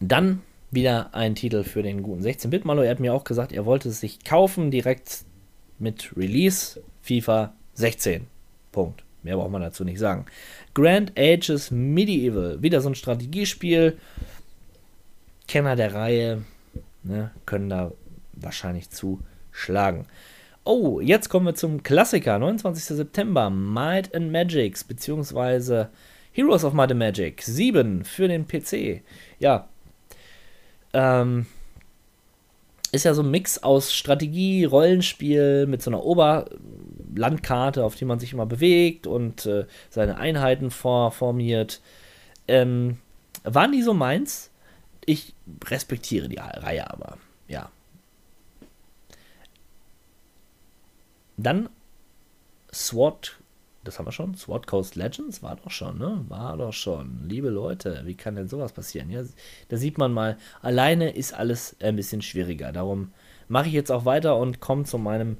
[0.00, 2.82] Dann wieder ein Titel für den guten 16-Bit-Malo.
[2.82, 5.24] Er hat mir auch gesagt, er wollte es sich kaufen direkt
[5.78, 8.26] mit Release FIFA 16.
[8.72, 9.04] Punkt.
[9.22, 10.26] Mehr braucht man dazu nicht sagen.
[10.74, 12.62] Grand Ages Medieval.
[12.62, 13.98] Wieder so ein Strategiespiel.
[15.48, 16.44] Kenner der Reihe
[17.02, 17.92] ne, können da
[18.34, 20.06] wahrscheinlich zuschlagen.
[20.64, 22.38] Oh, jetzt kommen wir zum Klassiker.
[22.38, 22.96] 29.
[22.96, 23.50] September.
[23.50, 24.84] Might and Magics.
[24.84, 25.90] Beziehungsweise
[26.32, 29.02] Heroes of Might and Magic 7 für den PC.
[29.38, 29.68] Ja,
[30.96, 31.44] ähm,
[32.90, 38.18] ist ja so ein Mix aus Strategie, Rollenspiel mit so einer Oberlandkarte, auf die man
[38.18, 41.82] sich immer bewegt und äh, seine Einheiten vor, formiert.
[42.48, 42.96] Ähm,
[43.44, 44.50] waren die so meins?
[45.04, 45.34] Ich
[45.66, 47.70] respektiere die Reihe aber, ja.
[51.36, 51.68] Dann
[52.72, 53.36] SWAT
[53.86, 54.34] das haben wir schon.
[54.34, 56.24] SWAT Coast Legends war doch schon, ne?
[56.28, 57.20] War doch schon.
[57.28, 59.10] Liebe Leute, wie kann denn sowas passieren?
[59.10, 59.22] Ja,
[59.68, 62.72] da sieht man mal, alleine ist alles ein bisschen schwieriger.
[62.72, 63.12] Darum
[63.48, 65.36] mache ich jetzt auch weiter und komme zu meinem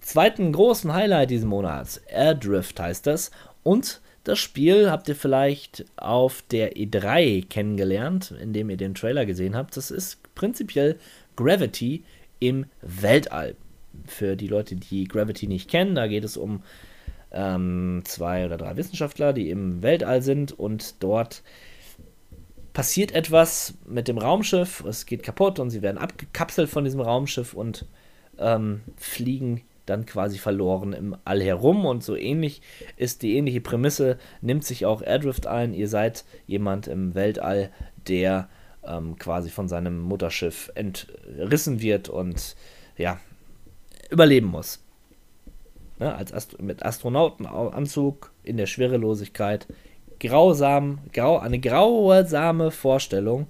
[0.00, 1.98] zweiten großen Highlight diesen Monats.
[2.08, 3.30] Airdrift heißt das.
[3.62, 9.54] Und das Spiel habt ihr vielleicht auf der E3 kennengelernt, indem ihr den Trailer gesehen
[9.54, 9.76] habt.
[9.76, 10.98] Das ist prinzipiell
[11.36, 12.04] Gravity
[12.40, 13.56] im Weltall.
[14.06, 16.62] Für die Leute, die Gravity nicht kennen, da geht es um
[17.34, 21.42] ähm, zwei oder drei Wissenschaftler, die im Weltall sind und dort
[22.72, 27.54] passiert etwas mit dem Raumschiff, es geht kaputt und sie werden abgekapselt von diesem Raumschiff
[27.54, 27.86] und
[28.38, 31.84] ähm, fliegen dann quasi verloren im All herum.
[31.84, 32.62] Und so ähnlich
[32.96, 37.70] ist die ähnliche Prämisse, nimmt sich auch Airdrift ein, ihr seid jemand im Weltall,
[38.08, 38.48] der
[38.82, 42.56] ähm, quasi von seinem Mutterschiff entrissen wird und
[42.96, 43.20] ja,
[44.10, 44.83] überleben muss
[46.04, 49.66] ne, als Ast mit Astronautenanzug in der Schwerelosigkeit.
[50.20, 53.48] Grausam, grau, eine grausame Vorstellung.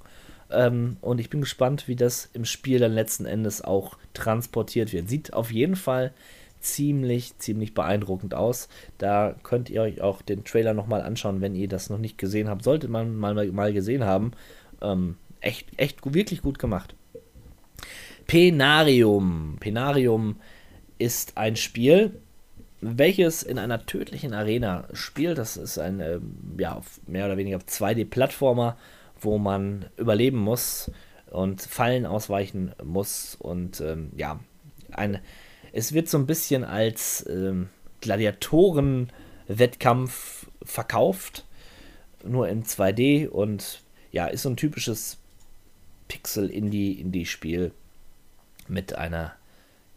[0.51, 5.09] Ähm, und ich bin gespannt, wie das im Spiel dann letzten Endes auch transportiert wird.
[5.09, 6.13] Sieht auf jeden Fall
[6.61, 8.69] ziemlich, ziemlich beeindruckend aus.
[8.99, 12.49] Da könnt ihr euch auch den Trailer nochmal anschauen, wenn ihr das noch nicht gesehen
[12.49, 12.63] habt.
[12.63, 14.33] Sollte man mal, mal gesehen haben.
[14.81, 16.95] Ähm, echt, echt wirklich gut gemacht.
[18.27, 19.57] Penarium.
[19.61, 20.37] Penarium
[20.99, 22.13] ist ein Spiel,
[22.85, 25.39] welches in einer tödlichen Arena spielt.
[25.39, 26.21] Das ist ein äh,
[26.59, 28.77] ja, mehr oder weniger 2D-Plattformer,
[29.21, 30.91] wo man überleben muss
[31.31, 33.37] und Fallen ausweichen muss.
[33.37, 34.39] Und ähm, ja,
[34.93, 35.19] ein,
[35.73, 37.71] es wird so ein bisschen als ähm,
[38.03, 41.47] Gladiatoren-Wettkampf verkauft,
[42.23, 43.81] nur in 2D und
[44.13, 45.17] ja, ist so ein typisches
[46.09, 47.73] Pixel-Indie-Indie-Spiel
[48.69, 49.33] mit einer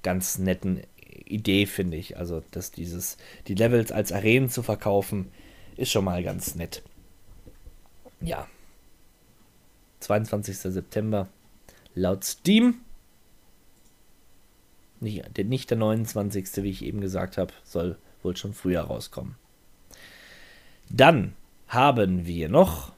[0.03, 0.83] ganz netten
[1.31, 2.17] Idee, finde ich.
[2.17, 5.31] Also, dass dieses, die Levels als Arenen zu verkaufen,
[5.75, 6.83] ist schon mal ganz nett.
[8.21, 8.47] Ja.
[9.99, 10.57] 22.
[10.57, 11.27] September
[11.95, 12.75] laut Steam.
[14.99, 16.63] Nicht, nicht der 29.
[16.63, 19.35] wie ich eben gesagt habe, soll wohl schon früher rauskommen.
[20.89, 21.33] Dann
[21.67, 22.93] haben wir noch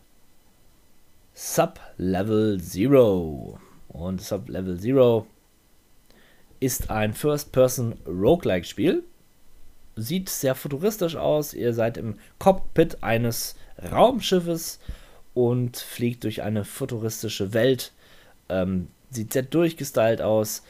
[1.33, 3.59] Sub-Level Zero.
[3.87, 5.27] Und Sub-Level Zero
[6.59, 9.03] ist ein First-Person-Roguelike-Spiel.
[9.95, 11.53] Sieht sehr futuristisch aus.
[11.53, 13.55] Ihr seid im Cockpit eines
[13.91, 14.79] Raumschiffes
[15.33, 17.91] und fliegt durch eine futuristische Welt.
[18.49, 20.63] Ähm, sieht sehr durchgestylt aus.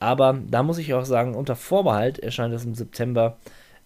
[0.00, 3.36] Aber da muss ich auch sagen, unter Vorbehalt erscheint es im September.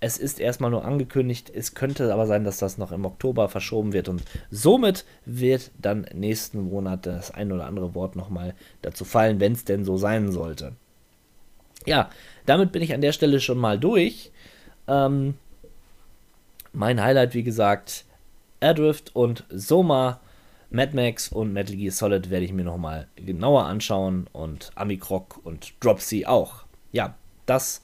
[0.01, 1.51] Es ist erstmal nur angekündigt.
[1.55, 4.09] Es könnte aber sein, dass das noch im Oktober verschoben wird.
[4.09, 9.53] Und somit wird dann nächsten Monat das ein oder andere Wort nochmal dazu fallen, wenn
[9.53, 10.73] es denn so sein sollte.
[11.87, 12.11] Ja,
[12.47, 14.31] damit bin ich an der Stelle schon mal durch.
[14.89, 15.35] Ähm,
[16.73, 18.05] mein Highlight, wie gesagt,
[18.61, 20.21] Airdrift und Soma,
[20.71, 25.75] Mad Max und Metal Gear Solid werde ich mir nochmal genauer anschauen und Amikroc und
[25.81, 26.65] Dropsy auch.
[26.93, 27.15] Ja,
[27.45, 27.83] das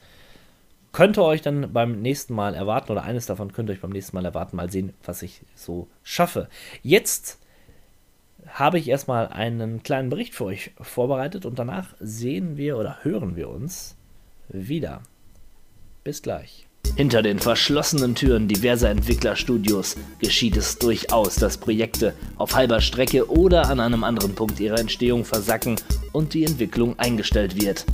[0.93, 4.17] könnte euch dann beim nächsten Mal erwarten, oder eines davon könnt ihr euch beim nächsten
[4.17, 6.49] Mal erwarten, mal sehen, was ich so schaffe.
[6.83, 7.39] Jetzt
[8.49, 13.37] habe ich erstmal einen kleinen Bericht für euch vorbereitet und danach sehen wir oder hören
[13.37, 13.97] wir uns
[14.49, 15.03] wieder.
[16.05, 16.69] Bis gleich.
[16.97, 23.69] Hinter den verschlossenen Türen diverser Entwicklerstudios geschieht es durchaus, dass Projekte auf halber Strecke oder
[23.69, 25.77] an einem anderen Punkt ihrer Entstehung versacken
[26.13, 27.85] und die Entwicklung eingestellt wird.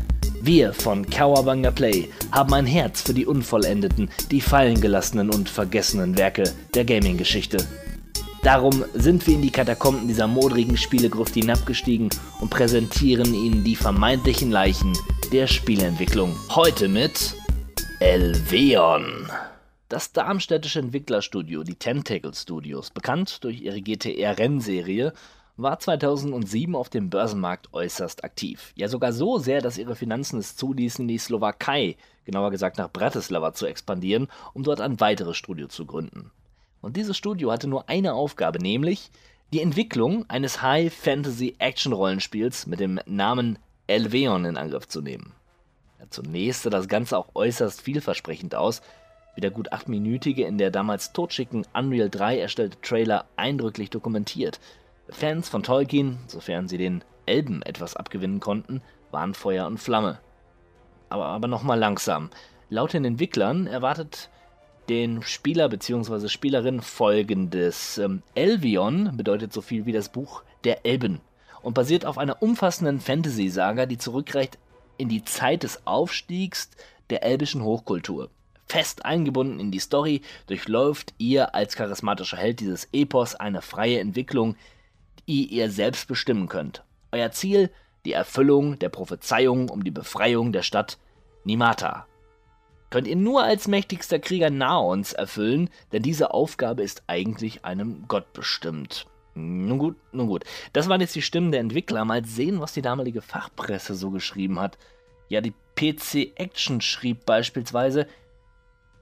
[0.40, 6.16] Wir von Kawabanga Play haben ein Herz für die unvollendeten, die fallen gelassenen und vergessenen
[6.16, 7.58] Werke der Gaming-Geschichte.
[8.44, 12.10] Darum sind wir in die Katakomben dieser modrigen Spielegruft hinabgestiegen
[12.42, 14.92] und präsentieren Ihnen die vermeintlichen Leichen
[15.32, 16.36] der Spieleentwicklung.
[16.50, 17.34] Heute mit
[18.00, 19.30] Elveon.
[19.88, 25.14] Das darmstädtische Entwicklerstudio, die Tentacle Studios, bekannt durch ihre GTR-Rennserie,
[25.56, 28.74] war 2007 auf dem Börsenmarkt äußerst aktiv.
[28.76, 33.54] Ja sogar so sehr, dass ihre Finanzen es zuließen, die Slowakei, genauer gesagt nach Bratislava,
[33.54, 36.30] zu expandieren, um dort ein weiteres Studio zu gründen.
[36.84, 39.10] Und dieses Studio hatte nur eine Aufgabe, nämlich
[39.54, 45.32] die Entwicklung eines High-Fantasy-Action-Rollenspiels mit dem Namen Elveon in Angriff zu nehmen.
[45.98, 48.82] Ja, zunächst sah das Ganze auch äußerst vielversprechend aus,
[49.34, 54.60] wie der gut achtminütige in der damals totschicken Unreal 3 erstellte Trailer eindrücklich dokumentiert.
[55.08, 60.18] Fans von Tolkien, sofern sie den Elben etwas abgewinnen konnten, waren Feuer und Flamme.
[61.08, 62.28] Aber, aber nochmal langsam.
[62.68, 64.28] Laut den Entwicklern erwartet
[64.88, 66.28] den Spieler bzw.
[66.28, 67.98] Spielerin folgendes.
[67.98, 71.20] Ähm, Elvion bedeutet so viel wie das Buch der Elben
[71.62, 74.58] und basiert auf einer umfassenden Fantasy-Saga, die zurückreicht
[74.98, 76.70] in die Zeit des Aufstiegs
[77.10, 78.30] der elbischen Hochkultur.
[78.66, 84.56] Fest eingebunden in die Story durchläuft ihr als charismatischer Held dieses Epos eine freie Entwicklung,
[85.28, 86.82] die ihr selbst bestimmen könnt.
[87.12, 87.70] Euer Ziel
[88.04, 90.98] die Erfüllung der Prophezeiung um die Befreiung der Stadt
[91.44, 92.06] Nimata
[92.94, 98.32] könnt ihr nur als mächtigster Krieger Naons erfüllen, denn diese Aufgabe ist eigentlich einem Gott
[98.32, 99.08] bestimmt.
[99.34, 100.44] Nun gut, nun gut.
[100.72, 102.04] Das waren jetzt die Stimmen der Entwickler.
[102.04, 104.78] Mal sehen, was die damalige Fachpresse so geschrieben hat.
[105.28, 108.06] Ja, die PC Action schrieb beispielsweise,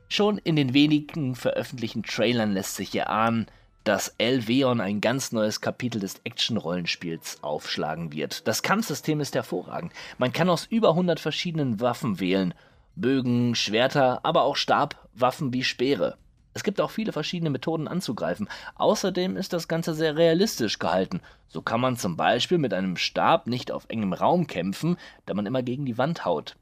[0.08, 3.44] schon in den wenigen veröffentlichten Trailern lässt sich erahnen,
[3.84, 8.48] dass Elveon ein ganz neues Kapitel des Action-Rollenspiels aufschlagen wird.
[8.48, 9.92] Das Kampfsystem ist hervorragend.
[10.16, 12.54] Man kann aus über 100 verschiedenen Waffen wählen
[12.94, 16.16] Bögen, Schwerter, aber auch Stabwaffen wie Speere.
[16.54, 18.48] Es gibt auch viele verschiedene Methoden anzugreifen.
[18.74, 21.20] Außerdem ist das Ganze sehr realistisch gehalten.
[21.48, 25.46] So kann man zum Beispiel mit einem Stab nicht auf engem Raum kämpfen, da man
[25.46, 26.56] immer gegen die Wand haut.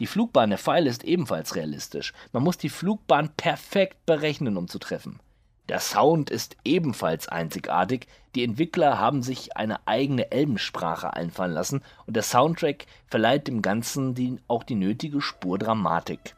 [0.00, 2.12] Die Flugbahn der Pfeile ist ebenfalls realistisch.
[2.32, 5.20] Man muss die Flugbahn perfekt berechnen, um zu treffen.
[5.68, 8.06] Der Sound ist ebenfalls einzigartig.
[8.34, 14.14] Die Entwickler haben sich eine eigene Elbensprache einfallen lassen und der Soundtrack verleiht dem Ganzen
[14.14, 16.34] die, auch die nötige Spur Dramatik.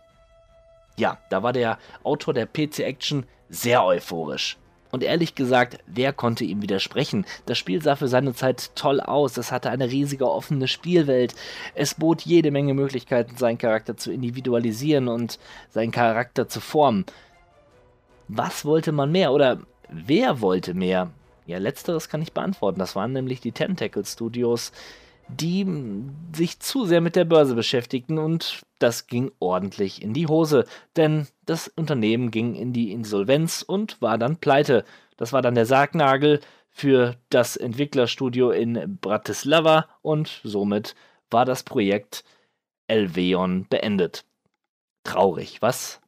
[0.97, 4.59] Ja, da war der Autor der PC Action sehr euphorisch.
[4.93, 7.27] Und ehrlich gesagt, wer konnte ihm widersprechen?
[7.45, 11.35] Das Spiel sah für seine Zeit toll aus, es hatte eine riesige offene Spielwelt,
[11.75, 15.39] es bot jede Menge Möglichkeiten, seinen Charakter zu individualisieren und
[15.71, 17.05] seinen Charakter zu formen.
[18.29, 19.59] Was wollte man mehr oder
[19.89, 21.11] wer wollte mehr?
[21.47, 22.81] Ja, letzteres kann ich beantworten.
[22.81, 24.73] Das waren nämlich die Tentacle Studios,
[25.29, 25.67] die
[26.35, 30.65] sich zu sehr mit der Börse beschäftigten und das ging ordentlich in die Hose,
[30.97, 34.85] denn das Unternehmen ging in die Insolvenz und war dann pleite.
[35.17, 40.95] Das war dann der Sargnagel für das Entwicklerstudio in Bratislava und somit
[41.31, 42.23] war das Projekt
[42.87, 44.25] Elveon beendet.
[45.03, 46.01] Traurig, was?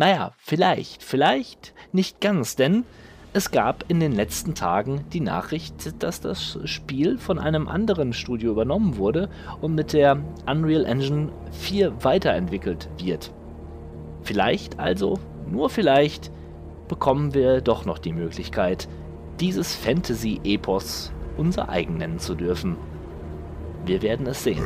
[0.00, 2.84] Naja, vielleicht, vielleicht nicht ganz, denn
[3.34, 8.52] es gab in den letzten Tagen die Nachricht, dass das Spiel von einem anderen Studio
[8.52, 9.28] übernommen wurde
[9.60, 13.30] und mit der Unreal Engine 4 weiterentwickelt wird.
[14.22, 16.32] Vielleicht also, nur vielleicht,
[16.88, 18.88] bekommen wir doch noch die Möglichkeit,
[19.38, 22.78] dieses Fantasy-Epos unser eigen nennen zu dürfen.
[23.84, 24.64] Wir werden es sehen.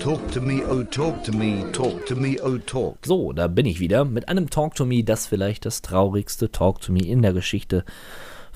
[0.00, 2.96] Talk to me, oh talk to me, talk to me, oh talk.
[3.04, 6.80] So, da bin ich wieder mit einem Talk to Me, das vielleicht das traurigste Talk
[6.80, 7.84] to Me in der Geschichte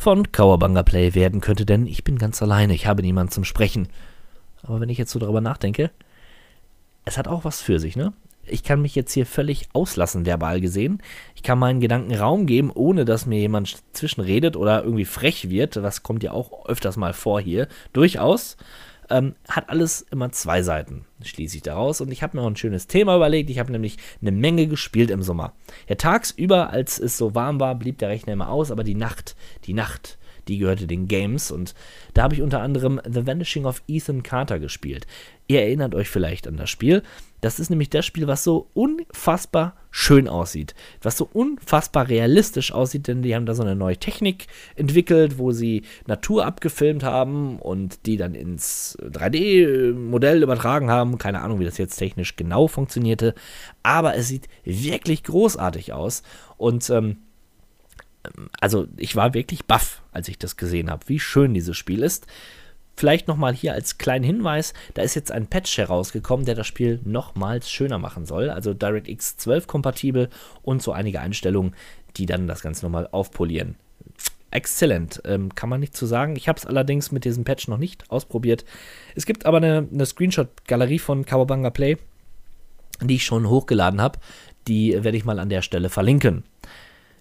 [0.03, 3.89] von Kawabanga Play werden könnte, denn ich bin ganz alleine, ich habe niemanden zum Sprechen.
[4.63, 5.91] Aber wenn ich jetzt so darüber nachdenke,
[7.05, 8.13] es hat auch was für sich, ne?
[8.47, 11.01] ich kann mich jetzt hier völlig auslassen, verbal gesehen.
[11.37, 15.83] Ich kann meinen Gedanken Raum geben, ohne dass mir jemand zwischenredet oder irgendwie frech wird.
[15.83, 17.69] Was kommt ja auch öfters mal vor hier.
[17.93, 18.57] Durchaus.
[19.11, 22.01] Ähm, hat alles immer zwei Seiten, schließe ich daraus.
[22.01, 23.51] Und ich habe mir auch ein schönes Thema überlegt.
[23.51, 25.53] Ich habe nämlich eine Menge gespielt im Sommer.
[25.89, 29.37] Ja, tagsüber, als es so warm war, blieb der Rechner immer aus, aber die Nacht,
[29.65, 31.51] die Nacht, die gehörte den Games.
[31.51, 31.75] Und
[32.15, 35.07] da habe ich unter anderem The Vanishing of Ethan Carter gespielt.
[35.49, 37.03] Ihr erinnert euch vielleicht an das Spiel.
[37.43, 43.09] Das ist nämlich das Spiel, was so unfassbar schön aussieht, was so unfassbar realistisch aussieht,
[43.09, 48.07] denn die haben da so eine neue Technik entwickelt, wo sie Natur abgefilmt haben und
[48.07, 51.19] die dann ins 3D-Modell übertragen haben.
[51.19, 53.35] Keine Ahnung, wie das jetzt technisch genau funktionierte,
[53.83, 56.23] aber es sieht wirklich großartig aus
[56.57, 57.19] und ähm,
[58.61, 62.29] also ich war wirklich baff, als ich das gesehen habe, wie schön dieses Spiel ist.
[62.97, 67.01] Vielleicht nochmal hier als kleinen Hinweis, da ist jetzt ein Patch herausgekommen, der das Spiel
[67.05, 68.51] nochmals schöner machen soll.
[68.51, 70.29] Also DirectX 12 kompatibel
[70.63, 71.75] und so einige Einstellungen,
[72.17, 73.77] die dann das Ganze nochmal aufpolieren.
[74.51, 76.37] Exzellent, ähm, kann man nicht zu sagen.
[76.37, 78.67] Ich habe es allerdings mit diesem Patch noch nicht ausprobiert.
[79.15, 81.97] Es gibt aber eine, eine Screenshot-Galerie von Kawabanga Play,
[83.01, 84.19] die ich schon hochgeladen habe.
[84.69, 86.45] Die werde ich mal an der Stelle verlinken.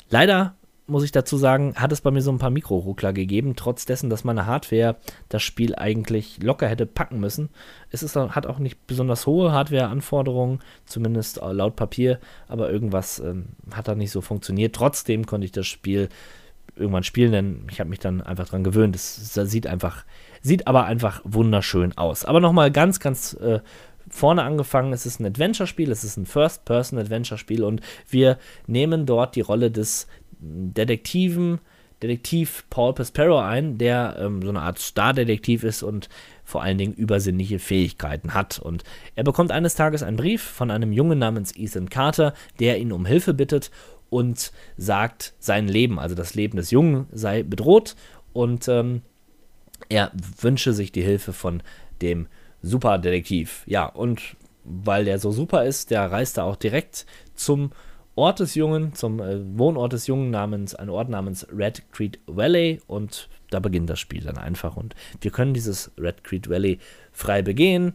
[0.10, 0.56] Leider
[0.92, 4.10] muss ich dazu sagen, hat es bei mir so ein paar Mikroruckler gegeben, trotz dessen,
[4.10, 4.98] dass meine Hardware
[5.30, 7.50] das Spiel eigentlich locker hätte packen müssen.
[7.90, 13.88] Es ist, hat auch nicht besonders hohe Hardware-Anforderungen, zumindest laut Papier, aber irgendwas ähm, hat
[13.88, 14.76] da nicht so funktioniert.
[14.76, 16.10] Trotzdem konnte ich das Spiel
[16.76, 18.96] irgendwann spielen, denn ich habe mich dann einfach dran gewöhnt.
[18.96, 20.04] Es sieht einfach,
[20.42, 22.26] sieht aber einfach wunderschön aus.
[22.26, 23.60] Aber nochmal ganz, ganz äh,
[24.12, 24.94] vorne angefangen.
[24.94, 30.08] Es ist ein Adventure-Spiel, es ist ein First-Person-Adventure-Spiel und wir nehmen dort die Rolle des
[30.42, 31.60] Detektiven,
[32.02, 36.10] Detektiv Paul Paspero ein, der ähm, so eine Art Star-Detektiv ist und
[36.44, 38.58] vor allen Dingen übersinnliche Fähigkeiten hat.
[38.58, 38.84] Und
[39.16, 43.06] er bekommt eines Tages einen Brief von einem Jungen namens Ethan Carter, der ihn um
[43.06, 43.70] Hilfe bittet
[44.10, 47.96] und sagt, sein Leben, also das Leben des Jungen, sei bedroht
[48.34, 49.04] und ähm,
[49.90, 51.62] er wünsche sich die Hilfe von
[52.02, 52.28] dem
[52.62, 53.64] Superdetektiv.
[53.68, 57.72] Ja, und weil der so super ist, der reist er auch direkt zum
[58.16, 62.82] Ort des Jungen, zum äh, Wohnort des Jungen namens, ein Ort namens Red Creek Valley.
[62.88, 64.76] Und da beginnt das Spiel dann einfach.
[64.76, 66.80] Und wir können dieses Red Creek Valley
[67.12, 67.94] frei begehen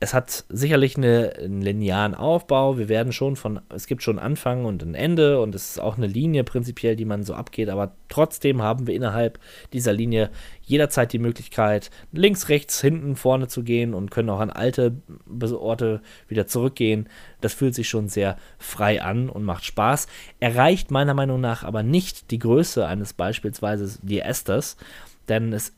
[0.00, 2.78] es hat sicherlich eine, einen linearen Aufbau.
[2.78, 5.96] Wir werden schon von, es gibt schon Anfang und ein Ende und es ist auch
[5.96, 9.40] eine Linie prinzipiell, die man so abgeht, aber trotzdem haben wir innerhalb
[9.72, 10.30] dieser Linie
[10.62, 14.94] jederzeit die Möglichkeit, links, rechts, hinten, vorne zu gehen und können auch an alte
[15.52, 17.08] Orte wieder zurückgehen.
[17.40, 20.06] Das fühlt sich schon sehr frei an und macht Spaß.
[20.38, 24.76] Erreicht meiner Meinung nach aber nicht die Größe eines beispielsweise die Esthers,
[25.28, 25.72] denn es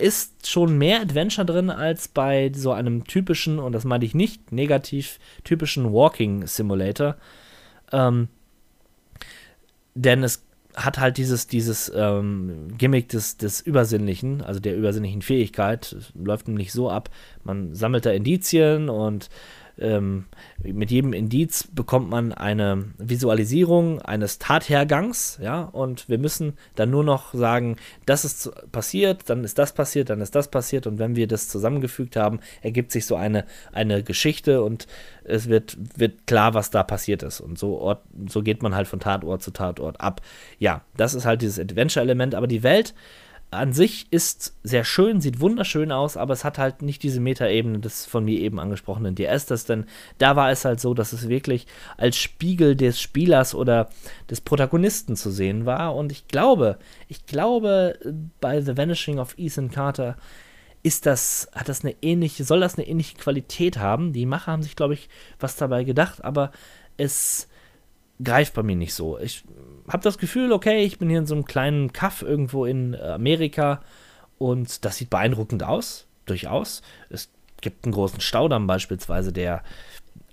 [0.00, 4.52] ist schon mehr Adventure drin als bei so einem typischen, und das meine ich nicht
[4.52, 7.16] negativ, typischen Walking Simulator.
[7.92, 8.28] Ähm,
[9.94, 10.44] denn es
[10.76, 15.96] hat halt dieses, dieses ähm, Gimmick des, des Übersinnlichen, also der übersinnlichen Fähigkeit.
[16.14, 17.10] Läuft nämlich so ab,
[17.44, 19.28] man sammelt da Indizien und
[19.78, 20.26] ähm,
[20.62, 27.04] mit jedem Indiz bekommt man eine Visualisierung eines Tathergangs, ja, und wir müssen dann nur
[27.04, 31.16] noch sagen, das ist passiert, dann ist das passiert, dann ist das passiert, und wenn
[31.16, 34.86] wir das zusammengefügt haben, ergibt sich so eine, eine Geschichte und
[35.24, 37.40] es wird, wird klar, was da passiert ist.
[37.40, 40.20] Und so, Ort, so geht man halt von Tatort zu Tatort ab.
[40.58, 42.94] Ja, das ist halt dieses Adventure-Element, aber die Welt
[43.50, 47.80] an sich ist sehr schön, sieht wunderschön aus, aber es hat halt nicht diese Metaebene
[47.80, 49.86] des von mir eben angesprochenen DSs, denn
[50.18, 53.90] da war es halt so, dass es wirklich als Spiegel des Spielers oder
[54.30, 55.96] des Protagonisten zu sehen war.
[55.96, 57.98] Und ich glaube, ich glaube,
[58.40, 60.16] bei The Vanishing of Ethan Carter
[60.82, 64.12] ist das, hat das eine ähnliche, soll das eine ähnliche Qualität haben.
[64.12, 65.08] Die Macher haben sich, glaube ich,
[65.40, 66.52] was dabei gedacht, aber
[66.96, 67.48] es
[68.22, 69.18] greift bei mir nicht so.
[69.18, 69.44] Ich
[69.92, 73.82] habe das Gefühl, okay, ich bin hier in so einem kleinen Kaff irgendwo in Amerika
[74.38, 76.82] und das sieht beeindruckend aus, durchaus.
[77.08, 79.62] Es gibt einen großen Staudamm beispielsweise, der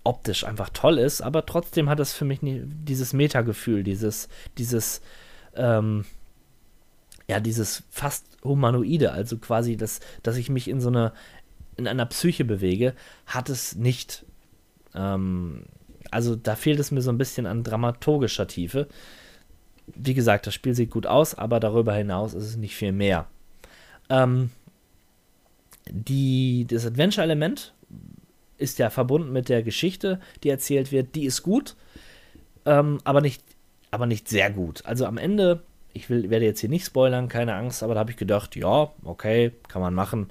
[0.04, 5.02] optisch einfach toll ist, aber trotzdem hat es für mich nie, dieses Metagefühl, dieses, dieses,
[5.56, 6.06] ähm,
[7.28, 11.14] ja, dieses fast humanoide, also quasi, das, dass ich mich in so einer,
[11.76, 12.94] in einer Psyche bewege,
[13.26, 14.26] hat es nicht.
[14.96, 15.66] Ähm,
[16.10, 18.88] also da fehlt es mir so ein bisschen an dramaturgischer Tiefe.
[19.96, 23.28] Wie gesagt, das Spiel sieht gut aus, aber darüber hinaus ist es nicht viel mehr.
[24.10, 24.52] Ähm,
[25.90, 27.74] die, das Adventure-Element
[28.58, 31.16] ist ja verbunden mit der Geschichte, die erzählt wird.
[31.16, 31.76] Die ist gut,
[32.66, 33.42] ähm, aber, nicht,
[33.92, 34.86] aber nicht sehr gut.
[34.86, 35.64] Also am Ende,
[35.94, 38.92] ich will, werde jetzt hier nicht spoilern, keine Angst, aber da habe ich gedacht, ja,
[39.04, 40.30] okay, kann man machen.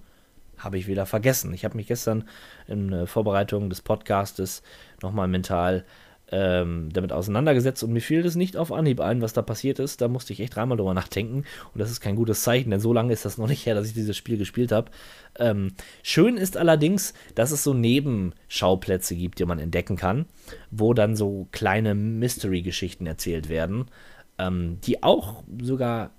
[0.59, 1.53] habe ich wieder vergessen.
[1.55, 2.25] Ich habe mich gestern
[2.67, 4.63] in äh, Vorbereitung des Podcastes
[5.03, 5.85] nochmal mental
[6.33, 10.01] ähm, damit auseinandergesetzt und mir fiel das nicht auf Anhieb ein, was da passiert ist.
[10.01, 12.93] Da musste ich echt dreimal drüber nachdenken und das ist kein gutes Zeichen, denn so
[12.93, 14.91] lange ist das noch nicht her, dass ich dieses Spiel gespielt habe.
[15.39, 15.73] Ähm,
[16.03, 20.27] schön ist allerdings, dass es so Nebenschauplätze gibt, die man entdecken kann,
[20.71, 23.87] wo dann so kleine Mystery-Geschichten erzählt werden,
[24.39, 26.11] ähm, die auch sogar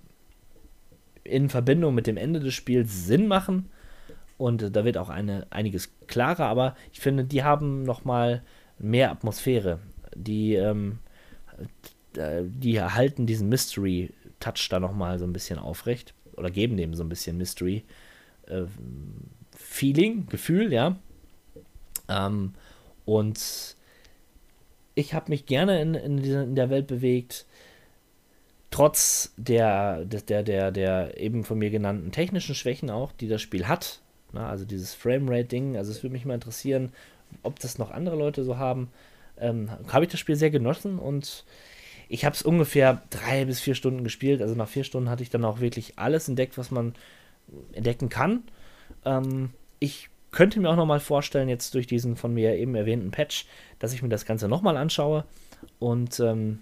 [1.26, 3.70] in Verbindung mit dem Ende des Spiels Sinn machen.
[4.38, 8.44] Und da wird auch eine, einiges klarer, aber ich finde, die haben nochmal
[8.80, 9.80] mehr Atmosphäre
[10.18, 11.00] die, ähm,
[12.16, 17.10] die halten diesen Mystery-Touch da nochmal so ein bisschen aufrecht oder geben dem so ein
[17.10, 20.98] bisschen Mystery-Feeling, äh, Gefühl, ja.
[22.10, 22.54] Ähm,
[23.06, 23.76] und
[24.96, 27.46] ich habe mich gerne in, in, dieser, in der Welt bewegt,
[28.72, 33.68] trotz der, der, der, der eben von mir genannten technischen Schwächen auch, die das Spiel
[33.68, 34.02] hat.
[34.34, 36.92] Na, also dieses Framerate-Ding, also es würde mich mal interessieren,
[37.44, 38.90] ob das noch andere Leute so haben
[39.40, 41.46] ähm, habe ich das Spiel sehr genossen und
[42.10, 44.42] ich habe es ungefähr drei bis vier Stunden gespielt.
[44.42, 46.94] Also nach vier Stunden hatte ich dann auch wirklich alles entdeckt, was man
[47.74, 48.44] entdecken kann.
[49.06, 53.46] Ähm, ich könnte mir auch nochmal vorstellen, jetzt durch diesen von mir eben erwähnten Patch,
[53.80, 55.26] dass ich mir das Ganze nochmal anschaue
[55.80, 56.60] und ähm,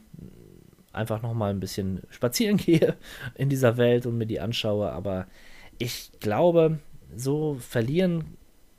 [0.94, 2.96] einfach nochmal ein bisschen spazieren gehe
[3.36, 4.92] in dieser Welt und mir die anschaue.
[4.92, 5.28] Aber
[5.78, 6.80] ich glaube,
[7.16, 8.38] so verlieren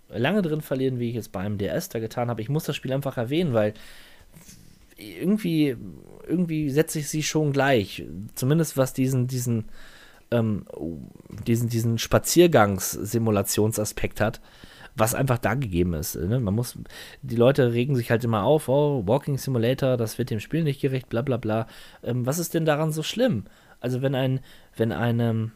[0.09, 2.43] lange drin verlieren, wie ich es beim DS da getan habe.
[2.43, 3.75] Ich muss das Spiel einfach erwähnen, weil
[4.97, 5.77] irgendwie,
[6.27, 8.05] irgendwie setze ich sie schon gleich.
[8.35, 9.65] Zumindest was diesen, diesen,
[10.31, 10.67] ähm,
[11.47, 14.41] diesen, diesen Spaziergangs-Simulationsaspekt hat,
[14.95, 16.17] was einfach da gegeben ist.
[16.17, 16.41] Ne?
[16.41, 16.79] Man muss,
[17.23, 20.81] die Leute regen sich halt immer auf, oh, Walking Simulator, das wird dem Spiel nicht
[20.81, 21.67] gerecht, bla bla bla.
[22.03, 23.45] Ähm, was ist denn daran so schlimm?
[23.81, 24.41] Also wenn ein,
[24.77, 25.53] wenn einem,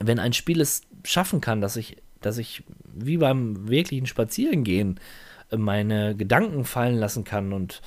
[0.00, 5.00] wenn ein Spiel es schaffen kann, dass ich dass ich wie beim wirklichen Spazierengehen
[5.50, 7.80] äh, meine Gedanken fallen lassen kann und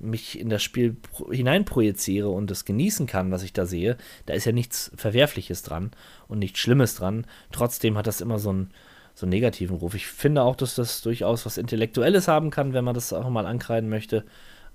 [0.00, 0.96] mich in das Spiel
[1.30, 5.90] hineinprojiziere und es genießen kann, was ich da sehe, da ist ja nichts Verwerfliches dran
[6.28, 7.26] und nichts Schlimmes dran.
[7.52, 8.70] Trotzdem hat das immer so einen,
[9.14, 9.94] so einen negativen Ruf.
[9.94, 13.46] Ich finde auch, dass das durchaus was Intellektuelles haben kann, wenn man das auch mal
[13.46, 14.24] ankreiden möchte.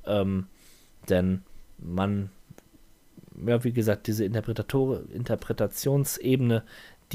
[0.05, 0.47] Ähm,
[1.09, 1.43] denn
[1.78, 2.30] man,
[3.45, 6.63] ja, wie gesagt, diese Interpretationsebene,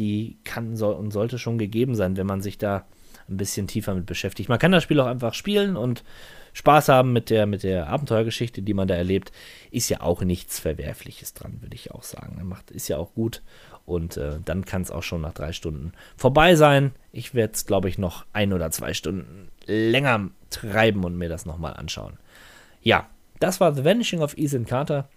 [0.01, 2.87] die kann soll, und sollte schon gegeben sein, wenn man sich da
[3.29, 4.49] ein bisschen tiefer mit beschäftigt.
[4.49, 6.03] Man kann das Spiel auch einfach spielen und
[6.55, 9.31] Spaß haben mit der, mit der Abenteuergeschichte, die man da erlebt.
[9.71, 12.41] Ist ja auch nichts Verwerfliches dran, würde ich auch sagen.
[12.45, 13.43] Macht, ist ja auch gut.
[13.85, 16.93] Und äh, dann kann es auch schon nach drei Stunden vorbei sein.
[17.13, 21.45] Ich werde es, glaube ich, noch ein oder zwei Stunden länger treiben und mir das
[21.45, 22.15] nochmal anschauen.
[22.83, 25.09] Ja, das war The Vanishing of Ethan Carter.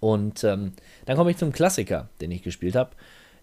[0.00, 0.72] Und ähm,
[1.04, 2.90] dann komme ich zum Klassiker, den ich gespielt habe.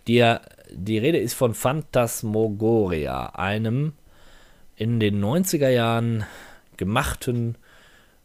[0.07, 0.36] Die,
[0.72, 3.93] die Rede ist von Phantasmagoria, einem
[4.76, 6.26] in den 90er Jahren
[6.78, 7.57] gemachten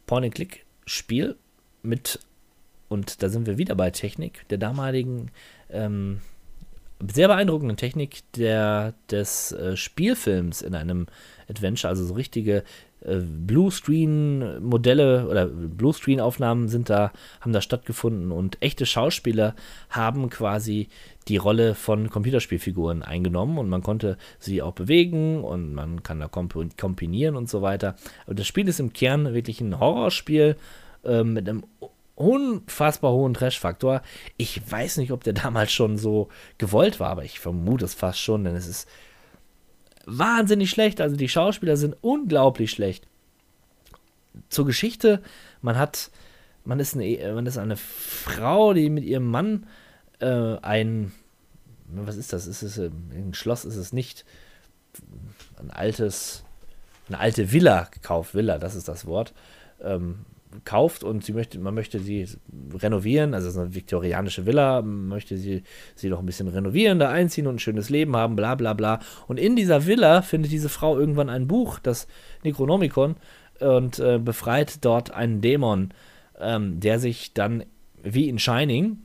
[0.07, 1.37] Point-and-Click-Spiel
[1.83, 2.19] mit,
[2.89, 5.31] und da sind wir wieder bei Technik, der damaligen
[5.71, 6.21] ähm,
[7.13, 11.07] sehr beeindruckenden Technik der, des äh, Spielfilms in einem
[11.49, 12.65] Adventure, also so richtige
[13.03, 19.55] Bluescreen-Modelle oder Bluescreen-Aufnahmen sind da, haben da stattgefunden und echte Schauspieler
[19.89, 20.89] haben quasi
[21.29, 26.29] die Rolle von Computerspielfiguren eingenommen und man konnte sie auch bewegen und man kann da
[26.29, 27.97] komp kombinieren und so weiter.
[28.27, 30.57] Aber das Spiel ist im Kern wirklich ein Horrorspiel
[31.05, 31.65] äh, mit einem
[32.17, 34.03] unfassbar hohen Trash-Faktor.
[34.37, 36.29] Ich weiß nicht, ob der damals schon so
[36.59, 38.89] gewollt war, aber ich vermute es fast schon, denn es ist
[40.07, 41.01] wahnsinnig schlecht.
[41.01, 43.07] Also die Schauspieler sind unglaublich schlecht.
[44.49, 45.23] Zur Geschichte,
[45.61, 46.11] man hat,
[46.65, 49.67] man ist eine, man ist eine Frau, die mit ihrem Mann
[50.21, 51.13] äh, ein,
[51.87, 52.47] was ist das?
[52.47, 53.65] Ist es ein Schloss?
[53.65, 54.25] Ist es nicht
[55.59, 56.45] ein altes,
[57.09, 58.35] eine alte Villa gekauft?
[58.35, 59.35] Villa, das ist das Wort.
[59.83, 60.25] Ähm,
[60.65, 62.27] kauft und sie möchte, man möchte sie
[62.75, 65.63] renovieren, also es ist eine viktorianische Villa, möchte sie,
[65.95, 69.01] sie noch ein bisschen renovieren, da einziehen und ein schönes Leben haben, bla bla bla.
[69.29, 72.09] Und in dieser Villa findet diese Frau irgendwann ein Buch, das
[72.43, 73.17] Necronomicon,
[73.61, 75.91] und äh, befreit dort einen Dämon,
[76.41, 77.65] ähm, der sich dann
[78.03, 78.99] wie in Shining,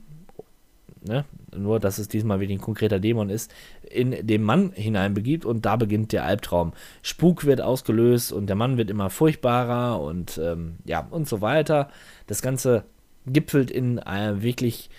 [1.06, 1.24] ne,
[1.56, 3.52] nur dass es diesmal wie ein konkreter Dämon ist,
[3.82, 6.72] in den Mann hineinbegibt und da beginnt der Albtraum.
[7.02, 11.90] Spuk wird ausgelöst und der Mann wird immer furchtbarer und ähm, ja und so weiter.
[12.26, 12.84] Das Ganze
[13.26, 14.90] gipfelt in einer wirklich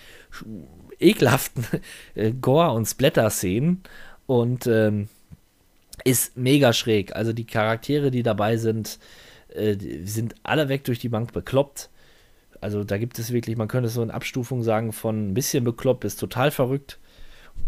[1.00, 1.64] ekelhaften
[2.14, 3.82] äh, Gore- und Splatter-Szenen
[4.26, 5.08] und ähm,
[6.04, 7.14] ist mega schräg.
[7.16, 8.98] Also die Charaktere, die dabei sind,
[9.48, 11.90] äh, sind alle weg durch die Bank bekloppt.
[12.60, 16.00] Also da gibt es wirklich, man könnte so eine Abstufung sagen von ein bisschen bekloppt
[16.00, 16.98] bis total verrückt.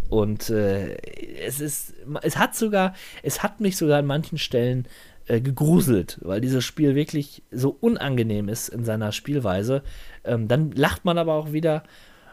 [0.09, 0.97] Und äh,
[1.38, 4.86] es ist, es hat sogar, es hat mich sogar an manchen Stellen
[5.26, 9.82] äh, gegruselt, weil dieses Spiel wirklich so unangenehm ist in seiner Spielweise.
[10.24, 11.84] Ähm, dann lacht man aber auch wieder,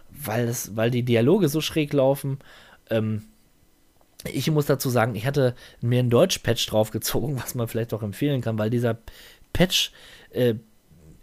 [0.10, 2.39] weil, es, weil die Dialoge so schräg laufen.
[2.89, 3.24] Ähm,
[4.24, 8.41] ich muss dazu sagen, ich hatte mir einen Deutsch-Patch draufgezogen, was man vielleicht auch empfehlen
[8.41, 8.97] kann, weil dieser
[9.53, 9.91] Patch
[10.32, 10.55] äh,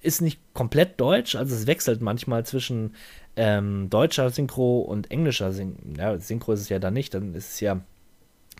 [0.05, 2.95] ist nicht komplett deutsch, also es wechselt manchmal zwischen
[3.37, 5.81] ähm, deutscher Synchro und englischer Synchro.
[5.97, 7.81] Ja, Synchro ist es ja dann nicht, dann ist es ja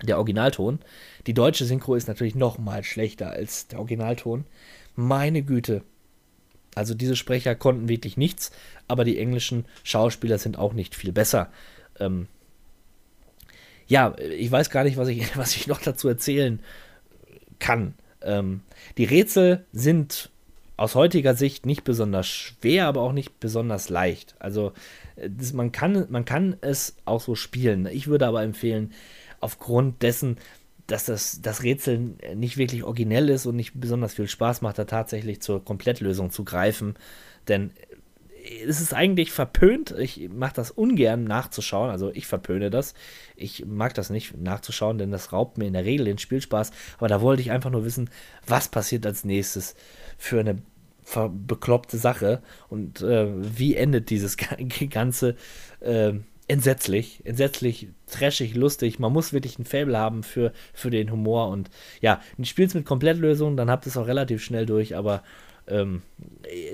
[0.03, 0.81] der Originalton.
[1.27, 4.45] Die deutsche Synchro ist natürlich noch mal schlechter als der Originalton.
[4.97, 5.83] Meine Güte.
[6.75, 8.51] Also diese Sprecher konnten wirklich nichts,
[8.89, 11.51] aber die englischen Schauspieler sind auch nicht viel besser.
[12.01, 12.27] Ähm,
[13.87, 16.61] ja, ich weiß gar nicht, was ich, was ich noch dazu erzählen
[17.59, 17.95] kann.
[18.23, 18.63] Ähm,
[18.99, 20.31] die Rätsel sind
[20.77, 24.35] aus heutiger Sicht nicht besonders schwer, aber auch nicht besonders leicht.
[24.39, 24.73] Also
[25.17, 27.87] das, man, kann, man kann es auch so spielen.
[27.87, 28.93] Ich würde aber empfehlen,
[29.41, 30.39] aufgrund dessen,
[30.87, 34.85] dass das, das Rätsel nicht wirklich originell ist und nicht besonders viel Spaß macht, da
[34.85, 36.95] tatsächlich zur Komplettlösung zu greifen.
[37.47, 37.71] Denn
[38.67, 39.93] es ist eigentlich verpönt.
[39.93, 41.91] Ich mache das ungern nachzuschauen.
[41.91, 42.95] Also ich verpöne das.
[43.37, 46.71] Ich mag das nicht nachzuschauen, denn das raubt mir in der Regel den Spielspaß.
[46.99, 48.11] Aber da wollte ich einfach nur wissen,
[48.47, 49.75] was passiert als nächstes
[50.17, 50.59] für eine
[51.47, 54.37] bekloppte Sache und äh, wie endet dieses
[54.91, 55.37] ganze
[55.81, 56.15] äh,
[56.49, 58.99] entsetzlich, entsetzlich, trashig, lustig.
[58.99, 62.85] Man muss wirklich ein Fable haben für, für den Humor und ja, ein Spiel mit
[62.85, 65.23] Komplettlösung, dann habt ihr es auch relativ schnell durch, aber
[65.67, 66.03] ähm,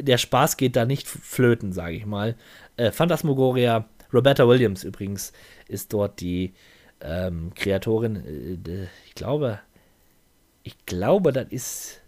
[0.00, 2.36] der Spaß geht da nicht flöten, sage ich mal.
[2.76, 5.32] Äh, Phantasmagoria, Roberta Williams übrigens,
[5.68, 6.54] ist dort die
[7.00, 8.16] ähm, Kreatorin.
[8.66, 9.60] Äh, ich glaube,
[10.62, 11.99] ich glaube, das ist,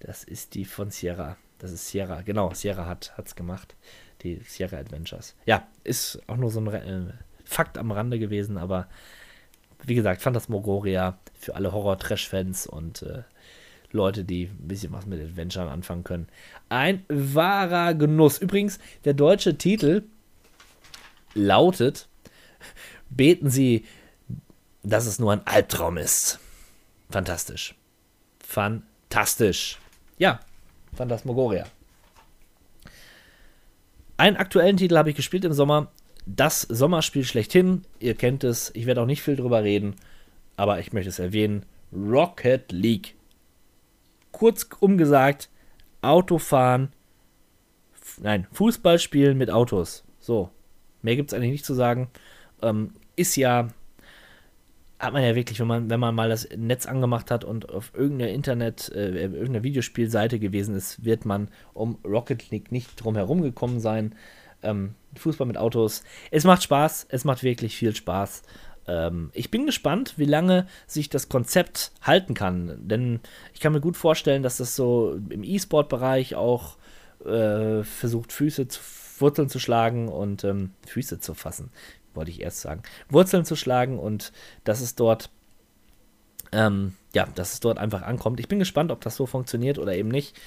[0.00, 1.36] das ist die von Sierra.
[1.58, 3.74] Das ist Sierra, genau, Sierra hat es gemacht.
[4.22, 5.34] Die Sierra Adventures.
[5.46, 7.12] Ja, ist auch nur so ein äh,
[7.44, 8.88] Fakt am Rande gewesen, aber
[9.84, 13.22] wie gesagt, Phantasmagoria für alle Horror-Trash-Fans und äh,
[13.90, 16.28] Leute, die ein bisschen was mit Adventure anfangen können.
[16.68, 18.38] Ein wahrer Genuss.
[18.38, 20.02] Übrigens, der deutsche Titel
[21.34, 22.08] lautet:
[23.08, 23.86] Beten Sie,
[24.82, 26.38] dass es nur ein Albtraum ist.
[27.08, 27.74] Fantastisch.
[28.40, 29.78] Fantastisch.
[30.18, 30.40] Ja,
[30.94, 31.64] Phantasmagoria.
[34.16, 35.92] Einen aktuellen Titel habe ich gespielt im Sommer.
[36.26, 37.84] Das Sommerspiel schlechthin.
[38.00, 38.70] Ihr kennt es.
[38.74, 39.94] Ich werde auch nicht viel drüber reden,
[40.56, 41.64] aber ich möchte es erwähnen.
[41.92, 43.14] Rocket League
[44.38, 45.48] kurz umgesagt,
[46.00, 46.92] Autofahren,
[48.20, 50.04] nein, Fußball spielen mit Autos.
[50.20, 50.50] So,
[51.02, 52.08] mehr gibt es eigentlich nicht zu sagen.
[52.62, 53.68] Ähm, ist ja,
[54.98, 57.92] hat man ja wirklich, wenn man, wenn man mal das Netz angemacht hat und auf
[57.94, 63.42] irgendeiner Internet, äh, irgendeiner Videospielseite gewesen ist, wird man um Rocket League nicht drum herum
[63.42, 64.14] gekommen sein.
[64.62, 66.02] Ähm, Fußball mit Autos.
[66.30, 68.42] Es macht Spaß, es macht wirklich viel Spaß.
[68.88, 72.76] Ähm, ich bin gespannt, wie lange sich das Konzept halten kann.
[72.88, 73.20] Denn
[73.54, 76.76] ich kann mir gut vorstellen, dass das so im E-Sport-Bereich auch
[77.24, 78.80] äh, versucht, Füße zu,
[79.20, 81.70] Wurzeln zu schlagen und ähm, Füße zu fassen,
[82.18, 82.82] wollte ich erst sagen.
[83.08, 84.32] Wurzeln zu schlagen und
[84.64, 85.30] dass es dort
[86.52, 88.40] ähm, ja, dass es dort einfach ankommt.
[88.40, 90.38] Ich bin gespannt, ob das so funktioniert oder eben nicht.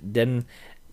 [0.00, 0.44] Denn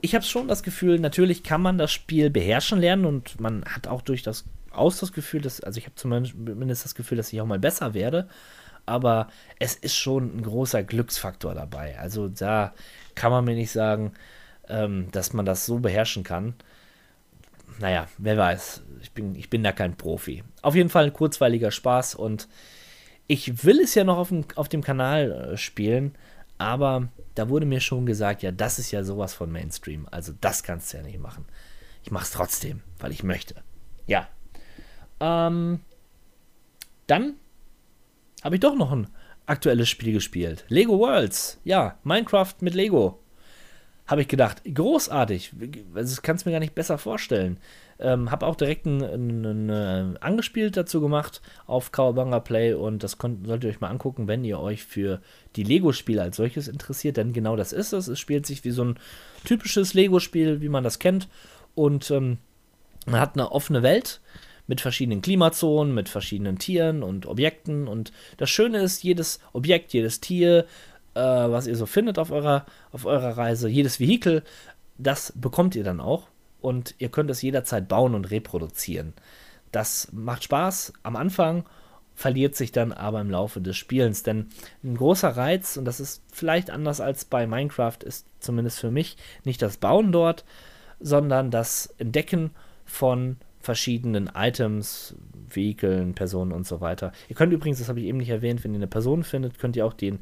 [0.01, 3.87] ich habe schon das Gefühl, natürlich kann man das Spiel beherrschen lernen und man hat
[3.87, 7.41] auch durch das aus das Gefühl, dass, also ich habe zumindest das Gefühl, dass ich
[7.41, 8.27] auch mal besser werde,
[8.85, 9.27] aber
[9.59, 11.97] es ist schon ein großer Glücksfaktor dabei.
[11.99, 12.73] Also da
[13.15, 14.13] kann man mir nicht sagen,
[14.69, 16.53] ähm, dass man das so beherrschen kann.
[17.80, 20.43] Naja, wer weiß, ich bin, ich bin da kein Profi.
[20.61, 22.47] Auf jeden Fall ein kurzweiliger Spaß und
[23.28, 26.15] ich will es ja noch auf dem, auf dem Kanal äh, spielen,
[26.57, 30.07] aber da wurde mir schon gesagt, ja, das ist ja sowas von Mainstream.
[30.09, 31.45] Also das kannst du ja nicht machen.
[32.03, 33.55] Ich mache es trotzdem, weil ich möchte.
[34.07, 34.28] Ja,
[35.19, 35.82] ähm,
[37.07, 37.36] dann
[38.43, 39.07] habe ich doch noch ein
[39.45, 40.65] aktuelles Spiel gespielt.
[40.67, 41.59] Lego Worlds.
[41.63, 43.19] Ja, Minecraft mit Lego.
[44.07, 45.51] Habe ich gedacht, großartig.
[45.93, 47.59] Also, das kannst du mir gar nicht besser vorstellen.
[47.99, 53.17] Ähm, habe auch direkt ein, ein, ein, angespielt dazu gemacht auf Kawabanga Play und das
[53.17, 55.19] könnt, solltet ihr euch mal angucken, wenn ihr euch für
[55.55, 58.07] die Lego-Spiele als solches interessiert, denn genau das ist es.
[58.07, 58.99] Es spielt sich wie so ein
[59.45, 61.27] typisches Lego-Spiel, wie man das kennt
[61.73, 62.37] und ähm,
[63.07, 64.21] man hat eine offene Welt
[64.67, 67.87] mit verschiedenen Klimazonen, mit verschiedenen Tieren und Objekten.
[67.87, 70.65] Und das Schöne ist, jedes Objekt, jedes Tier,
[71.18, 74.43] äh, was ihr so findet auf eurer, auf eurer Reise, jedes Vehikel,
[74.97, 76.28] das bekommt ihr dann auch.
[76.61, 79.13] Und ihr könnt es jederzeit bauen und reproduzieren.
[79.72, 81.65] Das macht Spaß am Anfang,
[82.15, 84.24] verliert sich dann aber im Laufe des Spielens.
[84.24, 84.47] Denn
[84.84, 89.18] ein großer Reiz, und das ist vielleicht anders als bei Minecraft, ist zumindest für mich
[89.43, 90.45] nicht das Bauen dort,
[90.99, 92.51] sondern das Entdecken
[92.86, 95.15] von verschiedenen Items,
[95.49, 97.11] Vehikeln, Personen und so weiter.
[97.29, 99.75] Ihr könnt übrigens, das habe ich eben nicht erwähnt, wenn ihr eine Person findet, könnt
[99.75, 100.19] ihr auch den,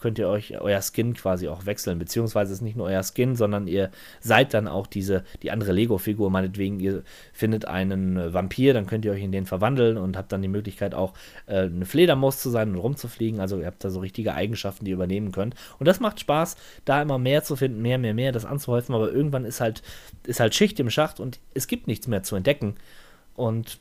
[0.00, 3.66] könnt ihr euch euer Skin quasi auch wechseln, beziehungsweise ist nicht nur euer Skin, sondern
[3.66, 7.02] ihr seid dann auch diese, die andere Lego-Figur, meinetwegen, ihr
[7.32, 10.94] findet einen Vampir, dann könnt ihr euch in den verwandeln und habt dann die Möglichkeit
[10.94, 11.14] auch
[11.46, 14.90] äh, eine Fledermaus zu sein und rumzufliegen, also ihr habt da so richtige Eigenschaften, die
[14.90, 15.54] ihr übernehmen könnt.
[15.78, 19.12] Und das macht Spaß, da immer mehr zu finden, mehr, mehr, mehr, das anzuhäufen, aber
[19.12, 19.82] irgendwann ist halt,
[20.26, 22.76] ist halt Schicht im Schacht und es gibt nichts mehr zu entdecken.
[23.34, 23.78] Und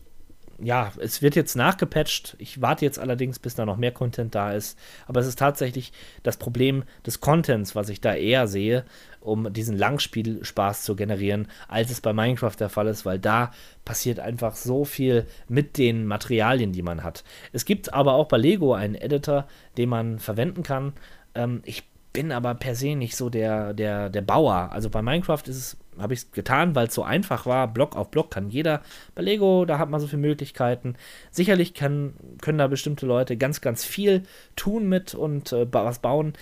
[0.64, 2.36] ja, es wird jetzt nachgepatcht.
[2.39, 4.78] Ich warte jetzt allerdings, bis da noch mehr Content da ist.
[5.07, 5.91] Aber es ist tatsächlich
[6.24, 8.86] das Problem des Contents, was ich da eher sehe,
[9.20, 13.51] um diesen Langspielspaß zu generieren, als es bei Minecraft der Fall ist, weil da
[13.86, 17.24] passiert einfach so viel mit den Materialien, die man hat.
[17.51, 19.47] Es gibt aber auch bei Lego einen Editor,
[19.78, 20.93] den man verwenden kann.
[21.36, 21.84] Ähm, ich
[22.14, 24.70] bin aber per se nicht so der, der, der Bauer.
[24.72, 27.68] Also bei Minecraft ist es, habe ich es getan, weil es so einfach war.
[27.68, 28.82] Block auf Block kann jeder.
[29.16, 30.95] Bei Lego, da hat man so viele Möglichkeiten.
[31.32, 34.24] Sicherlich kann, können da bestimmte Leute ganz, ganz viel
[34.55, 36.34] tun mit und äh, was bauen.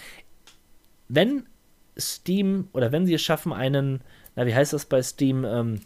[1.08, 1.46] Wenn
[1.98, 4.02] Steam oder wenn sie es schaffen, einen,
[4.36, 5.82] na, wie heißt das bei Steam, ähm,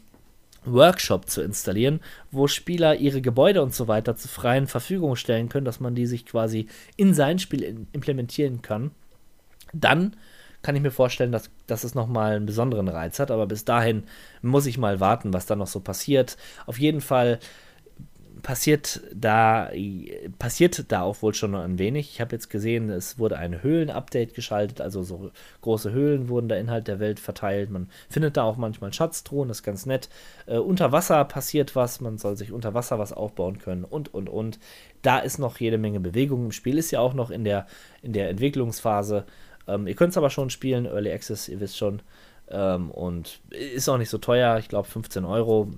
[0.65, 1.99] Workshop zu installieren,
[2.31, 6.05] wo Spieler ihre Gebäude und so weiter zur freien Verfügung stellen können, dass man die
[6.05, 8.91] sich quasi in sein Spiel in, implementieren kann
[9.73, 10.15] dann
[10.61, 13.31] kann ich mir vorstellen, dass, dass es nochmal einen besonderen Reiz hat.
[13.31, 14.03] Aber bis dahin
[14.41, 16.37] muss ich mal warten, was da noch so passiert.
[16.65, 17.39] Auf jeden Fall
[18.43, 19.69] passiert da,
[20.37, 22.11] passiert da auch wohl schon ein wenig.
[22.11, 26.55] Ich habe jetzt gesehen, es wurde ein Höhlen-Update geschaltet, also so große Höhlen wurden da
[26.55, 27.69] innerhalb der Welt verteilt.
[27.69, 30.09] Man findet da auch manchmal Schatztruhen, das ist ganz nett.
[30.45, 34.29] Äh, unter Wasser passiert was, man soll sich unter Wasser was aufbauen können und und
[34.29, 34.59] und.
[35.01, 37.65] Da ist noch jede Menge Bewegung im Spiel, ist ja auch noch in der,
[38.01, 39.25] in der Entwicklungsphase.
[39.67, 42.01] Ähm, ihr könnt es aber schon spielen, Early Access, ihr wisst schon.
[42.49, 45.71] Ähm, und ist auch nicht so teuer, ich glaube 15 Euro.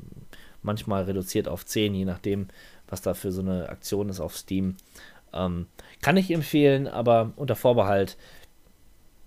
[0.62, 2.48] Manchmal reduziert auf 10, je nachdem,
[2.88, 4.78] was da für so eine Aktion ist auf Steam.
[5.34, 5.68] Ähm,
[6.02, 8.18] kann ich empfehlen, aber unter Vorbehalt.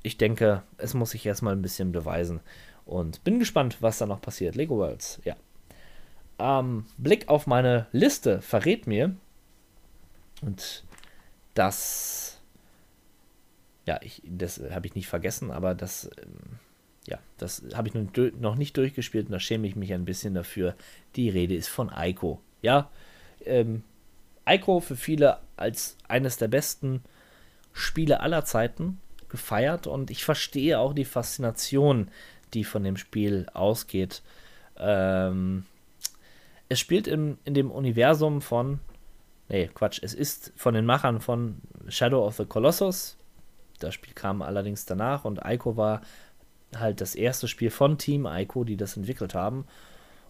[0.03, 2.41] Ich denke, es muss sich erstmal ein bisschen beweisen.
[2.85, 4.55] Und bin gespannt, was da noch passiert.
[4.57, 5.37] Lego Worlds, ja.
[6.39, 9.15] Ähm, Blick auf meine Liste verrät mir,
[10.41, 10.85] und
[11.55, 12.38] das
[13.89, 16.59] ja, ich, das habe ich nicht vergessen, aber das, ähm,
[17.07, 17.95] ja, das habe ich
[18.39, 20.75] noch nicht durchgespielt und da schäme ich mich ein bisschen dafür.
[21.17, 22.39] Die Rede ist von Aiko.
[22.61, 22.91] Ja,
[23.47, 23.83] ähm,
[24.45, 27.03] Aiko für viele als eines der besten
[27.73, 32.11] Spiele aller Zeiten gefeiert und ich verstehe auch die Faszination,
[32.53, 34.21] die von dem Spiel ausgeht.
[34.77, 35.65] Ähm,
[36.69, 38.81] es spielt im, in dem Universum von,
[39.49, 43.18] nee, Quatsch, es ist von den Machern von Shadow of the Colossus,
[43.79, 46.03] das Spiel kam allerdings danach und Ico war
[46.77, 49.65] halt das erste Spiel von Team Ico, die das entwickelt haben.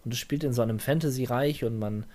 [0.04, 2.06] Und es spielt in so einem Fantasy-Reich und man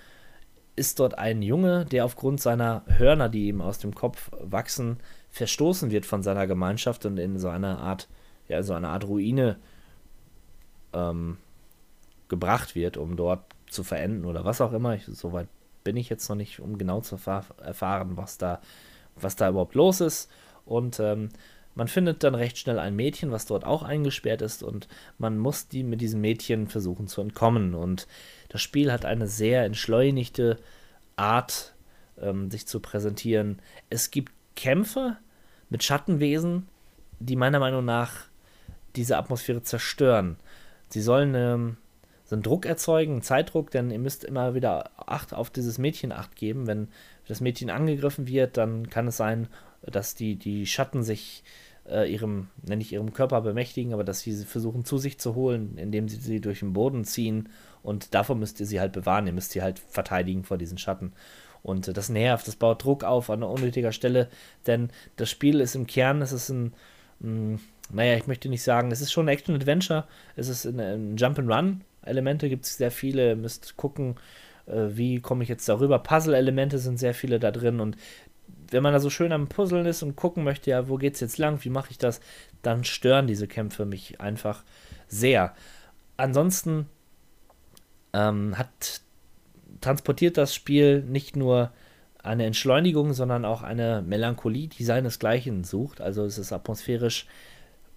[0.75, 4.97] ist dort ein Junge, der aufgrund seiner Hörner, die ihm aus dem Kopf wachsen,
[5.29, 8.07] verstoßen wird von seiner Gemeinschaft und in so einer Art,
[8.47, 9.57] ja, so eine Art Ruine
[10.93, 11.37] ähm,
[12.29, 14.95] gebracht wird, um dort zu verenden oder was auch immer.
[14.95, 15.47] Ich, Soweit
[15.83, 18.61] bin ich jetzt noch nicht, um genau zu erfahren, was da,
[19.15, 20.31] was da überhaupt los ist.
[20.65, 21.29] Und ähm,
[21.75, 24.87] man findet dann recht schnell ein Mädchen, was dort auch eingesperrt ist und
[25.17, 27.73] man muss die mit diesem Mädchen versuchen zu entkommen.
[27.73, 28.07] Und
[28.49, 30.59] das Spiel hat eine sehr entschleunigte
[31.15, 31.73] Art,
[32.21, 33.59] ähm, sich zu präsentieren.
[33.89, 35.17] Es gibt Kämpfe
[35.69, 36.67] mit Schattenwesen,
[37.19, 38.25] die meiner Meinung nach
[38.95, 40.37] diese Atmosphäre zerstören.
[40.89, 41.77] Sie sollen ähm,
[42.25, 46.11] so einen Druck erzeugen, einen Zeitdruck, denn ihr müsst immer wieder Acht auf dieses Mädchen
[46.11, 46.67] Acht geben.
[46.67, 46.89] Wenn
[47.27, 49.47] das Mädchen angegriffen wird, dann kann es sein,
[49.91, 51.43] dass die, die Schatten sich
[51.89, 55.77] äh, ihrem, nenne ich ihrem Körper bemächtigen, aber dass sie versuchen zu sich zu holen,
[55.77, 57.49] indem sie sie durch den Boden ziehen.
[57.81, 59.27] Und davor müsst ihr sie halt bewahren.
[59.27, 61.13] Ihr müsst sie halt verteidigen vor diesen Schatten.
[61.63, 64.29] Und äh, das nervt, das baut Druck auf an unnötiger Stelle,
[64.67, 66.73] denn das Spiel ist im Kern, es ist ein,
[67.19, 67.59] mh,
[67.91, 70.05] naja, ich möchte nicht sagen, es ist schon ein Action-Adventure,
[70.35, 71.81] es ist ein, ein Jump-and-Run.
[72.05, 74.15] Elemente gibt es sehr viele, müsst gucken,
[74.65, 75.99] äh, wie komme ich jetzt darüber.
[75.99, 77.97] Puzzle-Elemente sind sehr viele da drin und
[78.73, 81.37] wenn man da so schön am Puzzeln ist und gucken möchte, ja, wo geht's jetzt
[81.37, 82.19] lang, wie mache ich das,
[82.61, 84.63] dann stören diese Kämpfe mich einfach
[85.07, 85.53] sehr.
[86.17, 86.87] Ansonsten
[88.13, 89.01] ähm, hat
[89.81, 91.71] transportiert das Spiel nicht nur
[92.23, 95.99] eine Entschleunigung, sondern auch eine Melancholie, die seinesgleichen sucht.
[95.99, 97.27] Also es ist atmosphärisch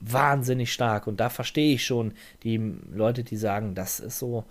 [0.00, 2.12] wahnsinnig stark und da verstehe ich schon
[2.42, 2.58] die
[2.92, 4.44] Leute, die sagen, das ist so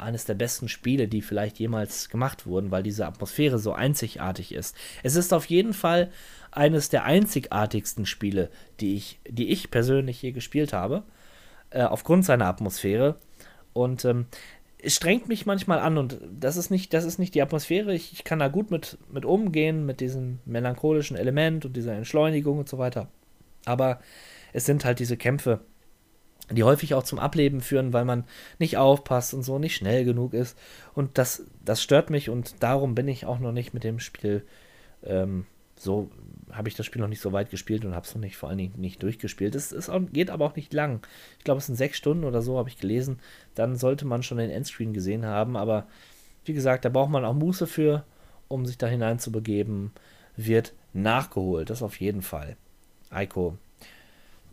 [0.00, 4.76] eines der besten Spiele, die vielleicht jemals gemacht wurden, weil diese Atmosphäre so einzigartig ist.
[5.02, 6.10] Es ist auf jeden Fall
[6.50, 11.04] eines der einzigartigsten Spiele, die ich, die ich persönlich je gespielt habe,
[11.70, 13.16] äh, aufgrund seiner Atmosphäre.
[13.72, 14.26] Und ähm,
[14.82, 17.94] es strengt mich manchmal an und das ist nicht, das ist nicht die Atmosphäre.
[17.94, 22.58] Ich, ich kann da gut mit, mit umgehen, mit diesem melancholischen Element und dieser Entschleunigung
[22.58, 23.08] und so weiter.
[23.66, 24.00] Aber
[24.52, 25.60] es sind halt diese Kämpfe,
[26.50, 28.24] die häufig auch zum Ableben führen, weil man
[28.58, 30.58] nicht aufpasst und so nicht schnell genug ist.
[30.94, 34.44] Und das, das stört mich und darum bin ich auch noch nicht mit dem Spiel
[35.02, 35.46] ähm,
[35.80, 36.10] so,
[36.52, 38.50] habe ich das Spiel noch nicht so weit gespielt und habe es noch nicht vor
[38.50, 39.54] allen Dingen nicht durchgespielt.
[39.54, 41.00] Es, es geht aber auch nicht lang.
[41.38, 43.18] Ich glaube, es sind sechs Stunden oder so, habe ich gelesen.
[43.54, 45.56] Dann sollte man schon den Endscreen gesehen haben.
[45.56, 45.86] Aber
[46.44, 48.04] wie gesagt, da braucht man auch Muße für,
[48.48, 49.92] um sich da hineinzubegeben.
[50.36, 52.56] Wird nachgeholt, das auf jeden Fall.
[53.08, 53.56] Eiko.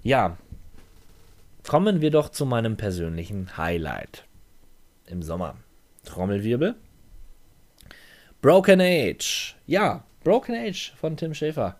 [0.04, 0.38] Ja,
[1.68, 4.26] kommen wir doch zu meinem persönlichen Highlight
[5.06, 5.58] im Sommer.
[6.06, 6.76] Trommelwirbel.
[8.42, 9.56] Broken Age.
[9.66, 11.78] Ja, Broken Age von Tim Schäfer.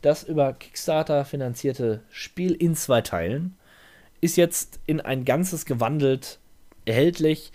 [0.00, 3.56] Das über Kickstarter finanzierte Spiel in zwei Teilen
[4.20, 6.38] ist jetzt in ein ganzes gewandelt
[6.84, 7.52] erhältlich.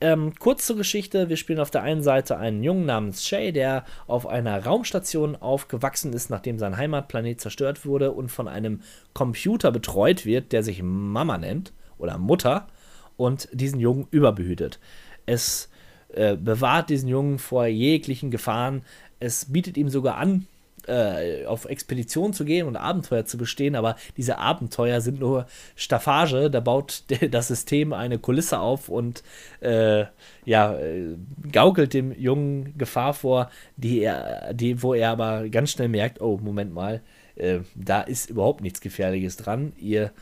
[0.00, 3.84] Ähm, kurz zur Geschichte: Wir spielen auf der einen Seite einen Jungen namens Shay, der
[4.06, 8.80] auf einer Raumstation aufgewachsen ist, nachdem sein Heimatplanet zerstört wurde und von einem
[9.12, 12.68] Computer betreut wird, der sich Mama nennt oder Mutter
[13.16, 14.80] und diesen Jungen überbehütet.
[15.26, 15.68] Es
[16.08, 18.82] äh, bewahrt diesen Jungen vor jeglichen Gefahren.
[19.18, 20.46] Es bietet ihm sogar an,
[20.90, 26.50] äh, auf Expedition zu gehen und Abenteuer zu bestehen, aber diese Abenteuer sind nur Staffage.
[26.50, 29.22] Da baut das System eine Kulisse auf und
[29.60, 30.04] äh,
[30.44, 31.16] ja, äh,
[31.52, 36.38] gaukelt dem Jungen Gefahr vor, die er, die, wo er aber ganz schnell merkt, oh,
[36.42, 37.00] Moment mal,
[37.36, 39.72] äh, da ist überhaupt nichts Gefährliches dran.
[39.78, 40.12] Ihr,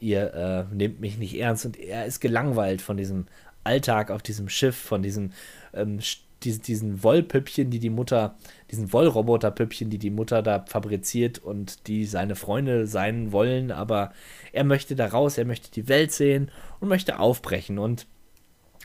[0.00, 3.26] ihr äh, nehmt mich nicht ernst und er ist gelangweilt von diesem
[3.64, 5.32] Alltag auf diesem Schiff, von diesem
[5.74, 6.00] ähm,
[6.46, 8.36] diesen, diesen Wollpüppchen, die die Mutter,
[8.70, 14.12] diesen Wollroboterpüppchen, die die Mutter da fabriziert und die seine Freunde sein wollen, aber
[14.52, 18.06] er möchte da raus, er möchte die Welt sehen und möchte aufbrechen und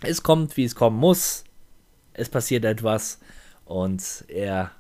[0.02, 1.44] es kommt, wie es kommen muss.
[2.14, 3.20] Es passiert etwas
[3.66, 4.72] und er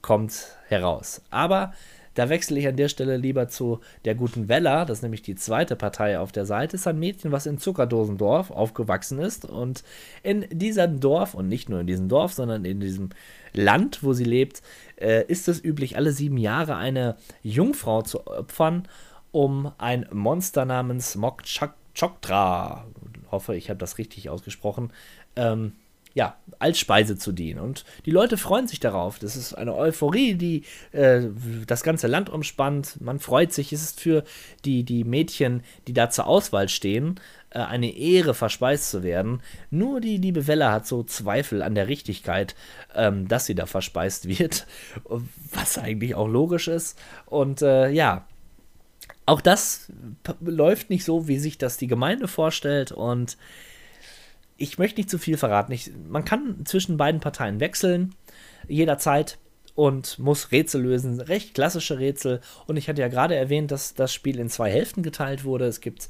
[0.00, 1.22] kommt heraus.
[1.30, 1.72] Aber
[2.14, 5.34] da wechsle ich an der Stelle lieber zu der guten Wella, das ist nämlich die
[5.34, 9.44] zweite Partei auf der Seite, ist ein Mädchen, was in Zuckerdosendorf aufgewachsen ist.
[9.44, 9.84] Und
[10.22, 13.10] in diesem Dorf, und nicht nur in diesem Dorf, sondern in diesem
[13.52, 14.62] Land, wo sie lebt,
[14.96, 18.88] äh, ist es üblich, alle sieben Jahre eine Jungfrau zu opfern,
[19.32, 21.42] um ein Monster namens Mok
[21.94, 22.86] Choktra,
[23.30, 24.92] hoffe, ich habe das richtig ausgesprochen,
[25.36, 25.72] ähm,
[26.14, 27.58] ja, als Speise zu dienen.
[27.58, 29.18] Und die Leute freuen sich darauf.
[29.18, 30.62] Das ist eine Euphorie, die
[30.92, 31.22] äh,
[31.66, 33.00] das ganze Land umspannt.
[33.00, 33.72] Man freut sich.
[33.72, 34.22] Es ist für
[34.64, 37.18] die, die Mädchen, die da zur Auswahl stehen,
[37.50, 39.42] äh, eine Ehre, verspeist zu werden.
[39.70, 42.54] Nur die liebe Welle hat so Zweifel an der Richtigkeit,
[42.94, 44.68] ähm, dass sie da verspeist wird.
[45.52, 46.96] Was eigentlich auch logisch ist.
[47.26, 48.24] Und äh, ja,
[49.26, 49.90] auch das
[50.40, 52.92] läuft nicht so, wie sich das die Gemeinde vorstellt.
[52.92, 53.36] Und
[54.56, 55.72] ich möchte nicht zu viel verraten.
[55.72, 58.14] Ich, man kann zwischen beiden Parteien wechseln,
[58.68, 59.38] jederzeit
[59.74, 61.20] und muss Rätsel lösen.
[61.20, 62.40] Recht klassische Rätsel.
[62.66, 65.66] Und ich hatte ja gerade erwähnt, dass das Spiel in zwei Hälften geteilt wurde.
[65.66, 66.08] Es gibt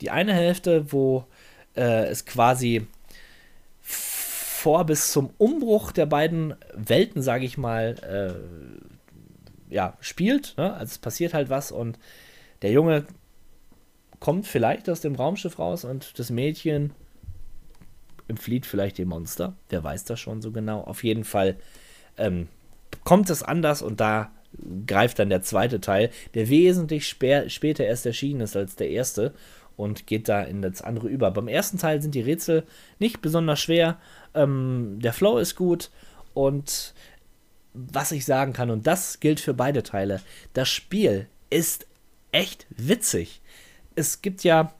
[0.00, 1.24] die eine Hälfte, wo
[1.74, 2.86] äh, es quasi
[3.80, 10.54] vor bis zum Umbruch der beiden Welten, sage ich mal, äh, ja, spielt.
[10.58, 10.74] Ne?
[10.74, 11.98] Also es passiert halt was und
[12.62, 13.06] der Junge
[14.20, 16.92] kommt vielleicht aus dem Raumschiff raus und das Mädchen
[18.28, 19.56] entflieht vielleicht dem Monster.
[19.68, 20.80] Wer weiß das schon so genau.
[20.80, 21.56] Auf jeden Fall
[22.16, 22.48] ähm,
[23.04, 24.32] kommt es anders und da
[24.86, 29.34] greift dann der zweite Teil, der wesentlich später erst erschienen ist als der erste
[29.76, 31.30] und geht da in das andere über.
[31.30, 32.64] Beim ersten Teil sind die Rätsel
[32.98, 33.98] nicht besonders schwer,
[34.34, 35.90] ähm, der Flow ist gut
[36.34, 36.94] und
[37.74, 40.22] was ich sagen kann, und das gilt für beide Teile,
[40.54, 41.86] das Spiel ist
[42.32, 43.42] echt witzig.
[43.94, 44.72] Es gibt ja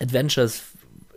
[0.00, 0.62] Adventures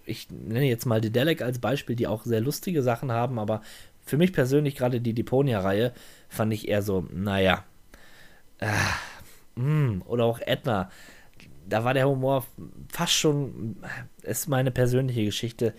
[0.09, 3.61] ich nenne jetzt mal die Delec als Beispiel, die auch sehr lustige Sachen haben, aber
[4.05, 5.93] für mich persönlich gerade die Deponia-Reihe
[6.27, 7.63] fand ich eher so, naja,
[8.59, 10.89] äh, mm, oder auch Edna.
[11.67, 12.45] Da war der Humor
[12.91, 13.77] fast schon,
[14.23, 15.73] ist meine persönliche Geschichte,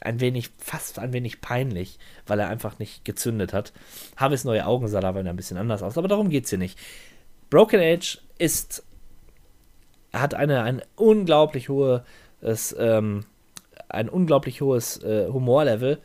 [0.00, 3.72] ein wenig, fast ein wenig peinlich, weil er einfach nicht gezündet hat.
[4.16, 6.58] Habe es neue Augen sah da ein bisschen anders aus, aber darum geht es hier
[6.58, 6.78] nicht.
[7.50, 8.84] Broken Age ist,
[10.12, 13.24] hat eine, ein unglaublich hohes ähm,
[13.90, 15.98] ein unglaublich hohes äh, Humorlevel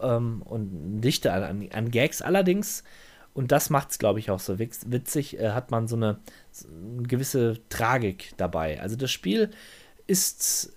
[0.00, 2.22] ähm, und Dichte an, an, Gags.
[2.22, 2.84] Allerdings,
[3.32, 6.18] und das macht es, glaube ich, auch so witzig, äh, hat man so eine,
[6.50, 8.80] so eine, gewisse Tragik dabei.
[8.80, 9.50] Also das Spiel
[10.06, 10.72] ist,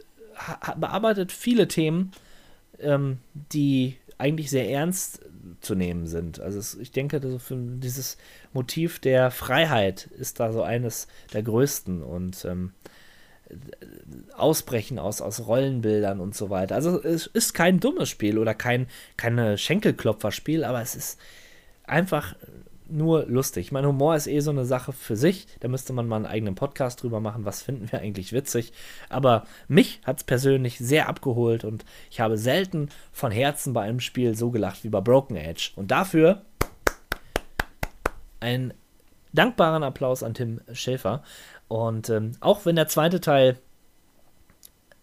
[0.77, 2.11] bearbeitet viele Themen,
[2.79, 5.21] ähm, die eigentlich sehr ernst
[5.61, 6.39] zu nehmen sind.
[6.39, 8.17] Also es, ich denke, dieses
[8.53, 12.73] Motiv der Freiheit ist da so eines der größten und ähm,
[14.35, 16.75] Ausbrechen aus, aus Rollenbildern und so weiter.
[16.75, 21.19] Also es ist kein dummes Spiel oder kein keine Schenkelklopferspiel, aber es ist
[21.83, 22.35] einfach
[22.89, 23.71] nur lustig.
[23.71, 25.47] Mein Humor ist eh so eine Sache für sich.
[25.59, 27.45] Da müsste man mal einen eigenen Podcast drüber machen.
[27.45, 28.73] Was finden wir eigentlich witzig?
[29.09, 33.99] Aber mich hat es persönlich sehr abgeholt und ich habe selten von Herzen bei einem
[33.99, 35.71] Spiel so gelacht wie bei Broken Edge.
[35.75, 36.43] Und dafür
[38.39, 38.73] einen
[39.33, 41.23] dankbaren Applaus an Tim Schäfer.
[41.67, 43.57] Und ähm, auch wenn der zweite Teil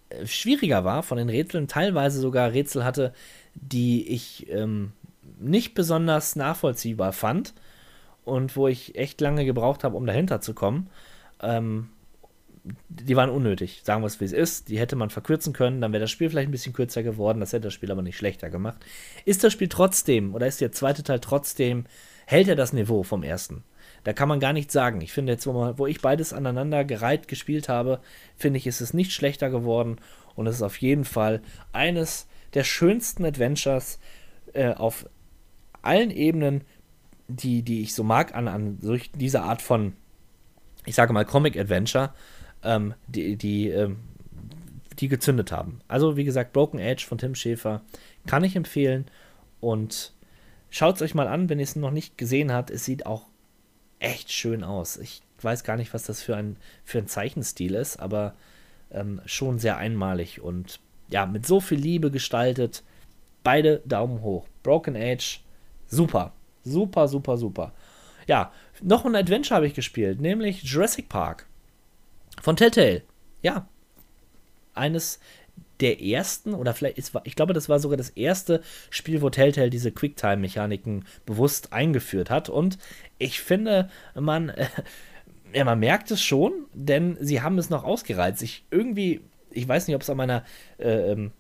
[0.08, 3.12] äh, schwieriger war von den Rätseln, teilweise sogar Rätsel hatte,
[3.54, 4.92] die ich ähm,
[5.38, 7.54] nicht besonders nachvollziehbar fand,
[8.24, 10.88] und wo ich echt lange gebraucht habe, um dahinter zu kommen.
[11.40, 11.88] Ähm,
[12.88, 14.68] die waren unnötig, sagen wir es wie es ist.
[14.68, 17.52] Die hätte man verkürzen können, dann wäre das Spiel vielleicht ein bisschen kürzer geworden, das
[17.52, 18.78] hätte das Spiel aber nicht schlechter gemacht.
[19.26, 21.84] Ist das Spiel trotzdem, oder ist der zweite Teil trotzdem,
[22.26, 23.64] hält er das Niveau vom ersten?
[24.04, 25.00] Da kann man gar nichts sagen.
[25.00, 28.00] Ich finde jetzt, wo, man, wo ich beides aneinander gereiht gespielt habe,
[28.36, 29.96] finde ich, ist es nicht schlechter geworden
[30.36, 31.40] und es ist auf jeden Fall
[31.72, 33.98] eines der schönsten Adventures
[34.52, 35.06] äh, auf
[35.82, 36.62] allen Ebenen,
[37.28, 39.94] die, die ich so mag an, an solch, dieser Art von,
[40.84, 42.12] ich sage mal, Comic-Adventure,
[42.62, 44.00] ähm, die, die, ähm,
[44.98, 45.80] die gezündet haben.
[45.88, 47.82] Also, wie gesagt, Broken Edge von Tim Schäfer
[48.26, 49.06] kann ich empfehlen
[49.60, 50.12] und
[50.70, 52.70] schaut es euch mal an, wenn ihr es noch nicht gesehen habt.
[52.70, 53.26] Es sieht auch
[54.04, 54.96] echt schön aus.
[54.96, 58.34] Ich weiß gar nicht, was das für ein, für ein Zeichenstil ist, aber
[58.90, 60.80] ähm, schon sehr einmalig und
[61.10, 62.82] ja, mit so viel Liebe gestaltet.
[63.42, 64.46] Beide Daumen hoch.
[64.62, 65.40] Broken Age,
[65.86, 66.32] super.
[66.62, 67.72] Super, super, super.
[68.26, 71.46] Ja, noch ein Adventure habe ich gespielt, nämlich Jurassic Park
[72.40, 73.02] von Telltale.
[73.42, 73.68] Ja,
[74.72, 75.20] eines
[75.80, 79.70] der ersten, oder vielleicht ist, ich glaube, das war sogar das erste Spiel, wo Telltale
[79.70, 82.48] diese Quicktime-Mechaniken bewusst eingeführt hat.
[82.48, 82.78] Und
[83.18, 84.66] ich finde, man, äh,
[85.52, 88.42] ja, man merkt es schon, denn sie haben es noch ausgereizt.
[88.42, 90.44] Ich irgendwie, ich weiß nicht, ob es an meiner
[90.78, 91.32] äh, ähm,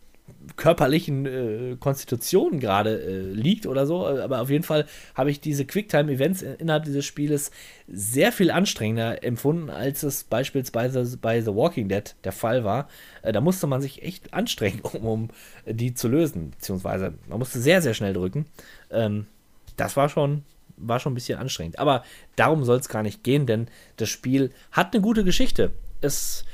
[0.56, 5.64] körperlichen äh, Konstitution gerade äh, liegt oder so, aber auf jeden Fall habe ich diese
[5.66, 7.50] Quicktime-Events innerhalb dieses Spieles
[7.88, 12.88] sehr viel anstrengender empfunden, als es beispielsweise bei The Walking Dead der Fall war.
[13.22, 15.28] Äh, da musste man sich echt anstrengen, um, um,
[15.66, 18.46] die zu lösen, beziehungsweise man musste sehr, sehr schnell drücken.
[18.90, 19.26] Ähm,
[19.76, 20.44] das war schon,
[20.76, 21.78] war schon ein bisschen anstrengend.
[21.78, 22.04] Aber
[22.36, 25.72] darum soll es gar nicht gehen, denn das Spiel hat eine gute Geschichte.
[26.00, 26.44] Es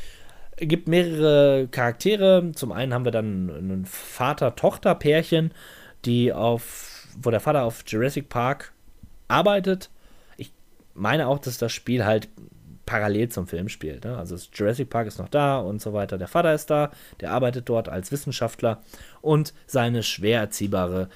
[0.61, 2.52] gibt mehrere Charaktere.
[2.54, 5.52] Zum einen haben wir dann ein Vater-Tochter-Pärchen,
[6.04, 8.72] die auf, wo der Vater auf Jurassic Park
[9.28, 9.90] arbeitet.
[10.36, 10.52] Ich
[10.94, 12.28] meine auch, dass das Spiel halt
[12.86, 14.04] parallel zum Film spielt.
[14.04, 14.16] Ne?
[14.16, 16.18] Also Jurassic Park ist noch da und so weiter.
[16.18, 16.90] Der Vater ist da,
[17.20, 18.82] der arbeitet dort als Wissenschaftler
[19.20, 21.08] und seine schwer erziehbare,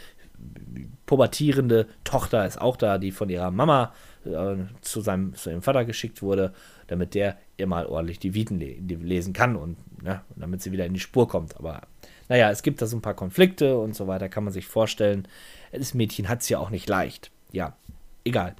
[1.06, 3.92] pubertierende Tochter ist auch da, die von ihrer Mama
[4.24, 6.52] äh, zu, seinem, zu ihrem Vater geschickt wurde,
[6.86, 10.86] damit der ihr mal ordentlich die Viten le lesen kann und ja, damit sie wieder
[10.86, 11.56] in die Spur kommt.
[11.56, 11.82] Aber
[12.28, 15.28] naja, es gibt da so ein paar Konflikte und so weiter, kann man sich vorstellen.
[15.72, 17.30] Das Mädchen hat es ja auch nicht leicht.
[17.52, 17.76] Ja,
[18.24, 18.54] egal.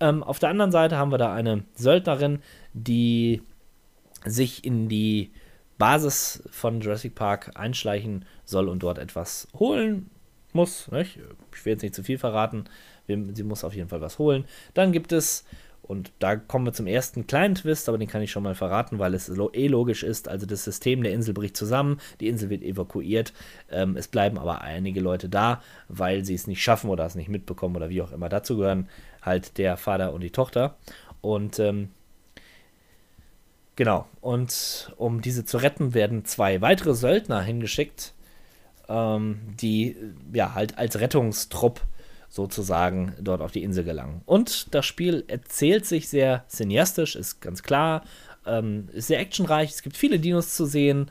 [0.00, 2.40] Ähm, auf der anderen Seite haben wir da eine Söldnerin,
[2.74, 3.42] die
[4.24, 5.32] sich in die
[5.78, 10.10] Basis von Jurassic Park einschleichen soll und dort etwas holen
[10.52, 10.90] muss.
[10.90, 11.18] Nicht?
[11.54, 12.64] Ich will jetzt nicht zu viel verraten.
[13.06, 14.46] Sie muss auf jeden Fall was holen.
[14.74, 15.44] Dann gibt es
[15.86, 18.98] und da kommen wir zum ersten kleinen Twist, aber den kann ich schon mal verraten,
[18.98, 20.28] weil es eh logisch ist.
[20.28, 23.32] Also das System der Insel bricht zusammen, die Insel wird evakuiert.
[23.70, 27.28] Ähm, es bleiben aber einige Leute da, weil sie es nicht schaffen oder es nicht
[27.28, 28.28] mitbekommen oder wie auch immer.
[28.28, 28.88] Dazu gehören
[29.22, 30.76] halt der Vater und die Tochter.
[31.20, 31.90] Und ähm,
[33.76, 38.12] genau, und um diese zu retten, werden zwei weitere Söldner hingeschickt,
[38.88, 39.96] ähm, die
[40.32, 41.80] ja halt als Rettungstrupp
[42.36, 44.22] sozusagen dort auf die Insel gelangen.
[44.26, 48.04] Und das Spiel erzählt sich sehr cineastisch, ist ganz klar,
[48.46, 51.10] ähm, ist sehr actionreich, es gibt viele Dinos zu sehen.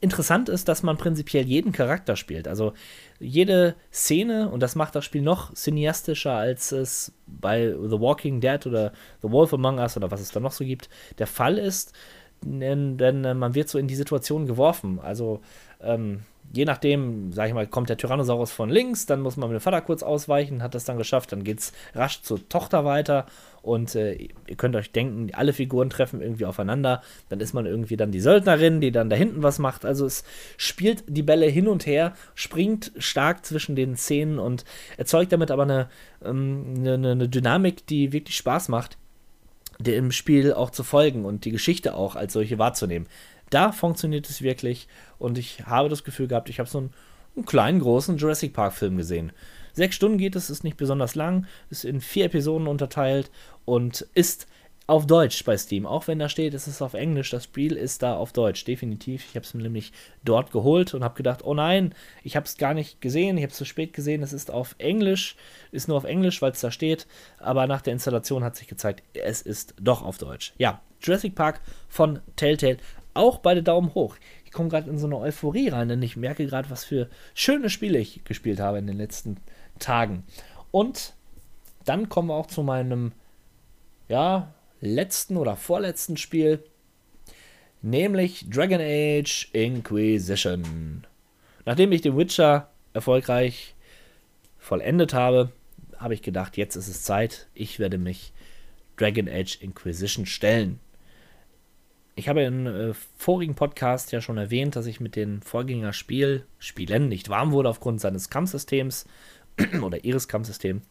[0.00, 2.46] Interessant ist, dass man prinzipiell jeden Charakter spielt.
[2.46, 2.74] Also
[3.18, 8.64] jede Szene, und das macht das Spiel noch cineastischer, als es bei The Walking Dead
[8.66, 11.94] oder The Wolf Among Us oder was es da noch so gibt, der Fall ist,
[12.42, 15.00] denn, denn man wird so in die Situation geworfen.
[15.00, 15.40] Also
[15.80, 16.20] ähm,
[16.52, 19.62] je nachdem, sag ich mal, kommt der Tyrannosaurus von links, dann muss man mit dem
[19.62, 23.26] Vater kurz ausweichen, hat das dann geschafft, dann geht es rasch zur Tochter weiter
[23.62, 27.96] und äh, ihr könnt euch denken, alle Figuren treffen irgendwie aufeinander, dann ist man irgendwie
[27.96, 30.24] dann die Söldnerin, die dann da hinten was macht, also es
[30.56, 34.64] spielt die Bälle hin und her, springt stark zwischen den Szenen und
[34.96, 35.88] erzeugt damit aber eine,
[36.24, 38.98] ähm, eine, eine Dynamik, die wirklich Spaß macht,
[39.78, 43.06] dem Spiel auch zu folgen und die Geschichte auch als solche wahrzunehmen.
[43.50, 44.88] Da funktioniert es wirklich
[45.18, 46.92] und ich habe das Gefühl gehabt, ich habe so einen,
[47.36, 49.32] einen kleinen, großen Jurassic Park-Film gesehen.
[49.72, 53.30] Sechs Stunden geht es, ist nicht besonders lang, ist in vier Episoden unterteilt
[53.64, 54.46] und ist
[54.86, 57.30] auf Deutsch bei Steam, auch wenn da steht, es ist auf Englisch.
[57.30, 59.24] Das Spiel ist da auf Deutsch, definitiv.
[59.28, 59.92] Ich habe es mir nämlich
[60.24, 61.92] dort geholt und habe gedacht, oh nein,
[62.22, 64.22] ich habe es gar nicht gesehen, ich habe es zu spät gesehen.
[64.22, 65.36] Es ist auf Englisch,
[65.72, 67.06] ist nur auf Englisch, weil es da steht.
[67.38, 70.52] Aber nach der Installation hat sich gezeigt, es ist doch auf Deutsch.
[70.56, 72.78] Ja, Jurassic Park von Telltale,
[73.16, 74.16] auch beide Daumen hoch.
[74.44, 77.70] Ich komme gerade in so eine Euphorie rein, denn ich merke gerade, was für schöne
[77.70, 79.38] Spiele ich gespielt habe in den letzten
[79.78, 80.24] Tagen.
[80.70, 81.14] Und
[81.84, 83.12] dann kommen wir auch zu meinem,
[84.08, 86.62] ja, letzten oder vorletzten Spiel,
[87.82, 91.06] nämlich Dragon Age Inquisition.
[91.64, 93.74] Nachdem ich den Witcher erfolgreich
[94.58, 95.52] vollendet habe,
[95.98, 98.32] habe ich gedacht, jetzt ist es Zeit, ich werde mich
[98.96, 100.80] Dragon Age Inquisition stellen.
[102.18, 107.08] Ich habe im äh, vorigen Podcast ja schon erwähnt, dass ich mit den Vorgängerspiel Spielen
[107.08, 109.04] nicht warm wurde aufgrund seines Kampfsystems
[109.82, 110.82] oder ihres Kampfsystems.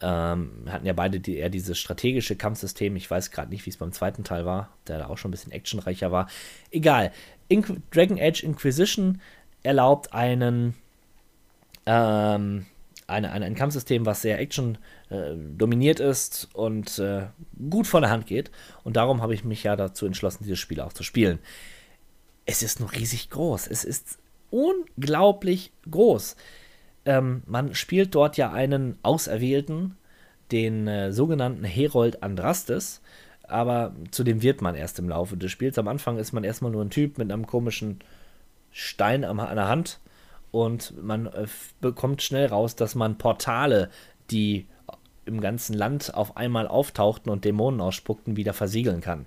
[0.00, 2.94] Ähm, hatten ja beide die, eher dieses strategische Kampfsystem.
[2.94, 5.32] Ich weiß gerade nicht, wie es beim zweiten Teil war, der da auch schon ein
[5.32, 6.28] bisschen actionreicher war.
[6.70, 7.12] Egal.
[7.48, 9.20] Inqu Dragon Age Inquisition
[9.64, 10.74] erlaubt einen,
[11.84, 12.66] ähm,
[13.06, 14.78] eine, eine, ein Kampfsystem, was sehr action
[15.10, 17.26] äh, dominiert ist und äh,
[17.70, 18.50] gut von der Hand geht.
[18.84, 21.38] Und darum habe ich mich ja dazu entschlossen, dieses Spiel auch zu spielen.
[22.44, 23.68] Es ist nur riesig groß.
[23.68, 24.18] Es ist
[24.50, 26.36] unglaublich groß.
[27.04, 29.96] Ähm, man spielt dort ja einen Auserwählten,
[30.52, 33.02] den äh, sogenannten Herold Andrastes,
[33.42, 35.78] aber zu dem wird man erst im Laufe des Spiels.
[35.78, 38.00] Am Anfang ist man erstmal nur ein Typ mit einem komischen
[38.72, 40.00] Stein an der Hand
[40.50, 41.46] und man äh,
[41.80, 43.90] bekommt schnell raus, dass man Portale,
[44.30, 44.66] die
[45.24, 49.26] im ganzen Land auf einmal auftauchten und Dämonen ausspuckten, wieder versiegeln kann.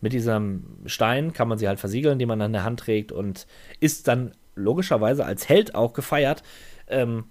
[0.00, 3.46] Mit diesem Stein kann man sie halt versiegeln, die man an der Hand trägt und
[3.80, 6.42] ist dann logischerweise als Held auch gefeiert,
[6.88, 7.24] ähm,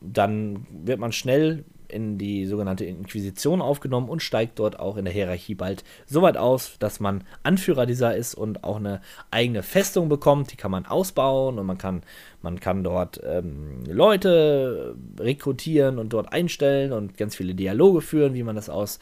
[0.00, 5.14] dann wird man schnell in die sogenannte Inquisition aufgenommen und steigt dort auch in der
[5.14, 10.08] Hierarchie bald so weit aus, dass man Anführer dieser ist und auch eine eigene Festung
[10.08, 10.52] bekommt.
[10.52, 12.02] Die kann man ausbauen und man kann,
[12.42, 18.42] man kann dort ähm, Leute rekrutieren und dort einstellen und ganz viele Dialoge führen, wie
[18.42, 18.98] man das aus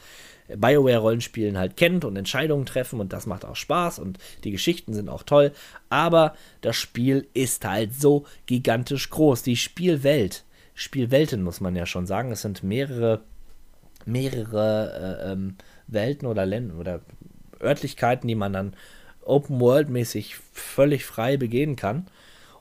[0.47, 5.09] BioWare-Rollenspielen halt kennt und Entscheidungen treffen und das macht auch Spaß und die Geschichten sind
[5.09, 5.51] auch toll.
[5.89, 9.43] Aber das Spiel ist halt so gigantisch groß.
[9.43, 10.45] Die Spielwelt,
[10.75, 13.21] Spielwelten muss man ja schon sagen, es sind mehrere,
[14.05, 15.55] mehrere äh, ähm,
[15.87, 17.01] Welten oder Länder oder
[17.59, 18.75] Örtlichkeiten, die man dann
[19.21, 22.05] Open World mäßig völlig frei begehen kann.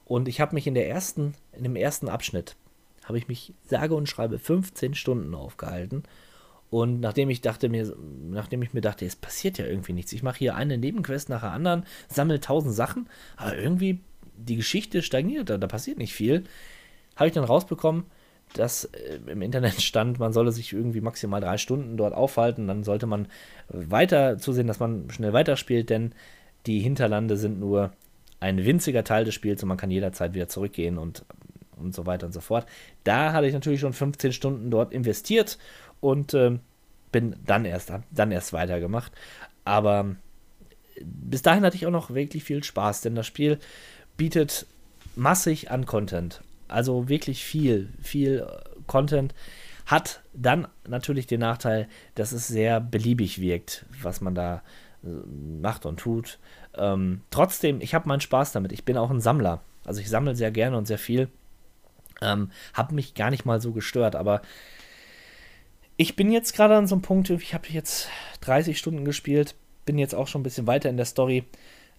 [0.07, 2.57] Und ich habe mich in der ersten, in dem ersten Abschnitt,
[3.05, 6.05] habe ich mich sage und schreibe 15 Stunden aufgehalten
[6.75, 7.95] und nachdem ich dachte mir,
[8.31, 10.12] nachdem ich mir dachte, es passiert ja irgendwie nichts.
[10.12, 14.01] Ich mache hier eine Nebenquest nach der anderen, sammle tausend Sachen, aber irgendwie
[14.37, 16.43] die Geschichte stagniert, da, da passiert nicht viel.
[17.17, 18.05] Habe ich dann rausbekommen,
[18.55, 22.85] dass äh, im Internet stand, man solle sich irgendwie maximal drei Stunden dort aufhalten, dann
[22.85, 23.29] sollte man
[23.69, 26.15] weiter zusehen, dass man schnell weiterspielt, denn
[26.67, 27.93] die Hinterlande sind nur
[28.41, 31.25] ein winziger Teil des Spiels und man kann jederzeit wieder zurückgehen und,
[31.77, 32.67] und so weiter und so fort.
[33.03, 35.59] Da hatte ich natürlich schon 15 Stunden dort investiert
[36.01, 36.59] und äh,
[37.11, 39.12] bin dann erst, dann erst weitergemacht.
[39.65, 40.17] Aber
[41.03, 43.59] bis dahin hatte ich auch noch wirklich viel Spaß, denn das Spiel
[44.17, 44.67] bietet
[45.17, 46.43] massig an Content.
[46.69, 49.35] Also wirklich viel, viel äh, Content.
[49.87, 54.62] Hat dann natürlich den Nachteil, dass es sehr beliebig wirkt, was man da
[55.05, 56.39] äh, macht und tut.
[56.77, 58.73] Ähm, trotzdem, ich habe meinen Spaß damit.
[58.73, 59.61] Ich bin auch ein Sammler.
[59.85, 61.29] Also ich sammle sehr gerne und sehr viel.
[62.23, 64.41] Ähm, habe mich gar nicht mal so gestört, aber
[65.97, 68.09] ich bin jetzt gerade an so einem Punkt, ich habe jetzt
[68.41, 69.55] 30 Stunden gespielt,
[69.85, 71.45] bin jetzt auch schon ein bisschen weiter in der Story,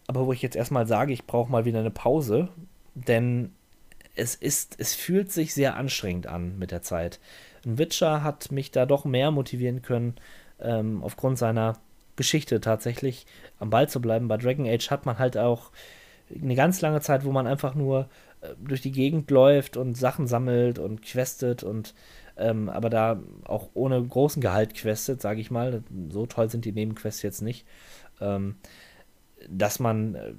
[0.07, 2.49] aber wo ich jetzt erstmal sage, ich brauche mal wieder eine Pause,
[2.93, 3.53] denn
[4.15, 7.19] es ist, es fühlt sich sehr anstrengend an mit der Zeit.
[7.65, 10.15] Ein Witcher hat mich da doch mehr motivieren können,
[10.59, 11.79] ähm, aufgrund seiner
[12.15, 13.25] Geschichte tatsächlich
[13.59, 14.27] am Ball zu bleiben.
[14.27, 15.71] Bei Dragon Age hat man halt auch
[16.33, 18.09] eine ganz lange Zeit, wo man einfach nur
[18.41, 21.93] äh, durch die Gegend läuft und Sachen sammelt und questet und
[22.37, 25.83] ähm, aber da auch ohne großen Gehalt questet, sage ich mal.
[26.09, 27.65] So toll sind die Nebenquests jetzt nicht.
[28.19, 28.55] Ähm,
[29.49, 30.33] dass man, äh,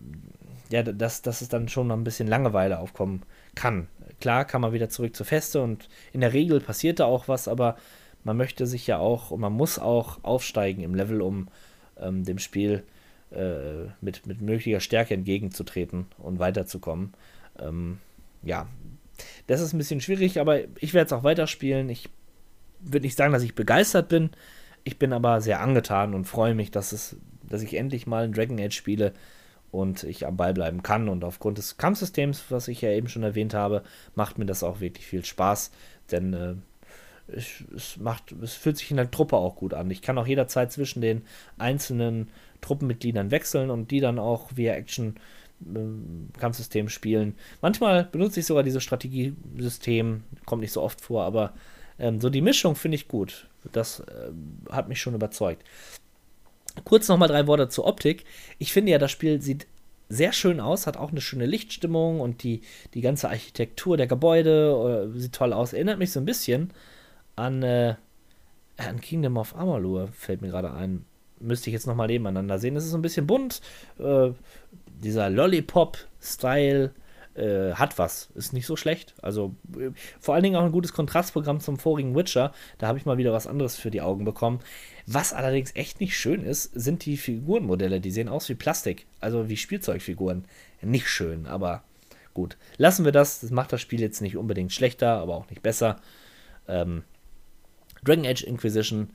[0.71, 3.23] ja, dass, dass es dann schon noch ein bisschen Langeweile aufkommen
[3.57, 3.89] kann.
[4.21, 7.49] Klar kann man wieder zurück zur Feste und in der Regel passiert da auch was,
[7.49, 7.77] aber
[8.23, 11.49] man möchte sich ja auch und man muss auch aufsteigen im Level, um
[11.99, 12.85] ähm, dem Spiel
[13.31, 17.13] äh, mit, mit möglicher Stärke entgegenzutreten und weiterzukommen.
[17.59, 17.99] Ähm,
[18.43, 18.69] ja,
[19.47, 21.89] das ist ein bisschen schwierig, aber ich werde es auch weiterspielen.
[21.89, 22.09] Ich
[22.81, 24.31] würde nicht sagen, dass ich begeistert bin.
[24.85, 28.33] Ich bin aber sehr angetan und freue mich, dass, es, dass ich endlich mal ein
[28.33, 29.13] Dragon Age spiele
[29.71, 31.09] und ich am Ball bleiben kann.
[31.09, 33.83] Und aufgrund des Kampfsystems, was ich ja eben schon erwähnt habe,
[34.15, 35.71] macht mir das auch wirklich viel Spaß.
[36.11, 36.55] Denn äh,
[37.37, 39.91] ich, es macht, es fühlt sich in der Truppe auch gut an.
[39.91, 41.23] Ich kann auch jederzeit zwischen den
[41.59, 42.29] einzelnen
[42.61, 45.17] Truppenmitgliedern wechseln und die dann auch via Action
[45.61, 47.35] äh, Kampfsystem spielen.
[47.63, 51.53] Manchmal benutze ich sogar dieses Strategiesystem, kommt nicht so oft vor, aber
[51.99, 53.49] ähm, so die Mischung finde ich gut.
[53.73, 54.31] Das äh,
[54.71, 55.65] hat mich schon überzeugt.
[56.85, 58.25] Kurz nochmal drei Worte zur Optik.
[58.59, 59.67] Ich finde ja, das Spiel sieht
[60.09, 62.61] sehr schön aus, hat auch eine schöne Lichtstimmung und die,
[62.95, 65.73] die ganze Architektur der Gebäude äh, sieht toll aus.
[65.73, 66.73] Erinnert mich so ein bisschen
[67.35, 67.97] an, äh,
[68.77, 71.05] an Kingdom of Amalur, fällt mir gerade ein.
[71.39, 72.77] Müsste ich jetzt nochmal nebeneinander sehen.
[72.77, 73.61] Es ist so ein bisschen bunt.
[73.99, 74.31] Äh,
[75.03, 76.93] dieser Lollipop-Style
[77.37, 78.31] äh, hat was.
[78.35, 79.15] Ist nicht so schlecht.
[79.23, 82.53] Also äh, vor allen Dingen auch ein gutes Kontrastprogramm zum vorigen Witcher.
[82.79, 84.61] Da habe ich mal wieder was anderes für die Augen bekommen.
[85.07, 88.01] Was allerdings echt nicht schön ist, sind die Figurenmodelle.
[88.01, 89.07] Die sehen aus wie Plastik.
[89.21, 90.45] Also wie Spielzeugfiguren.
[90.83, 91.83] Nicht schön, aber
[92.35, 92.57] gut.
[92.77, 93.41] Lassen wir das.
[93.41, 96.01] Das macht das Spiel jetzt nicht unbedingt schlechter, aber auch nicht besser.
[96.69, 97.03] Ähm,
[98.05, 99.11] Dragon Age Inquisition.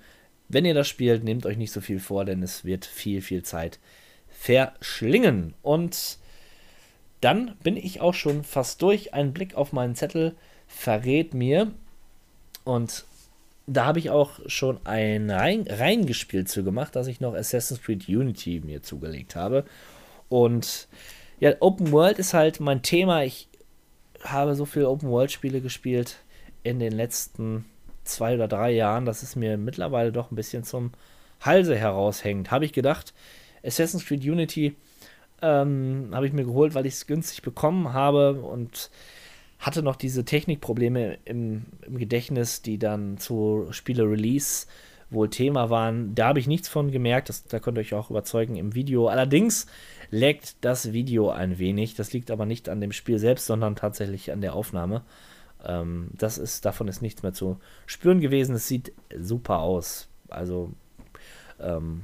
[0.49, 3.43] Wenn ihr das spielt, nehmt euch nicht so viel vor, denn es wird viel, viel
[3.43, 3.79] Zeit
[4.27, 5.53] verschlingen.
[5.61, 6.17] Und
[7.21, 9.13] dann bin ich auch schon fast durch.
[9.13, 10.35] Ein Blick auf meinen Zettel
[10.67, 11.71] verrät mir.
[12.63, 13.05] Und
[13.67, 18.09] da habe ich auch schon ein rein, reingespielt zu gemacht, dass ich noch Assassin's Creed
[18.09, 19.65] Unity mir zugelegt habe.
[20.29, 20.87] Und
[21.39, 23.23] ja, Open World ist halt mein Thema.
[23.23, 23.47] Ich
[24.23, 26.17] habe so viele Open World Spiele gespielt
[26.63, 27.65] in den letzten
[28.03, 30.91] zwei oder drei Jahren, dass es mir mittlerweile doch ein bisschen zum
[31.39, 32.51] Halse heraushängt.
[32.51, 33.13] Habe ich gedacht,
[33.63, 34.75] Assassin's Creed Unity
[35.41, 38.89] ähm, habe ich mir geholt, weil ich es günstig bekommen habe und
[39.59, 44.67] hatte noch diese Technikprobleme im, im Gedächtnis, die dann zu Spiele-Release
[45.11, 46.15] wohl Thema waren.
[46.15, 49.07] Da habe ich nichts von gemerkt, das, da könnt ihr euch auch überzeugen im Video.
[49.07, 49.67] Allerdings
[50.09, 51.95] leckt das Video ein wenig.
[51.95, 55.03] Das liegt aber nicht an dem Spiel selbst, sondern tatsächlich an der Aufnahme.
[55.63, 58.55] Ähm, das ist, davon ist nichts mehr zu spüren gewesen.
[58.55, 60.07] Es sieht super aus.
[60.29, 60.71] Also
[61.59, 62.03] ähm,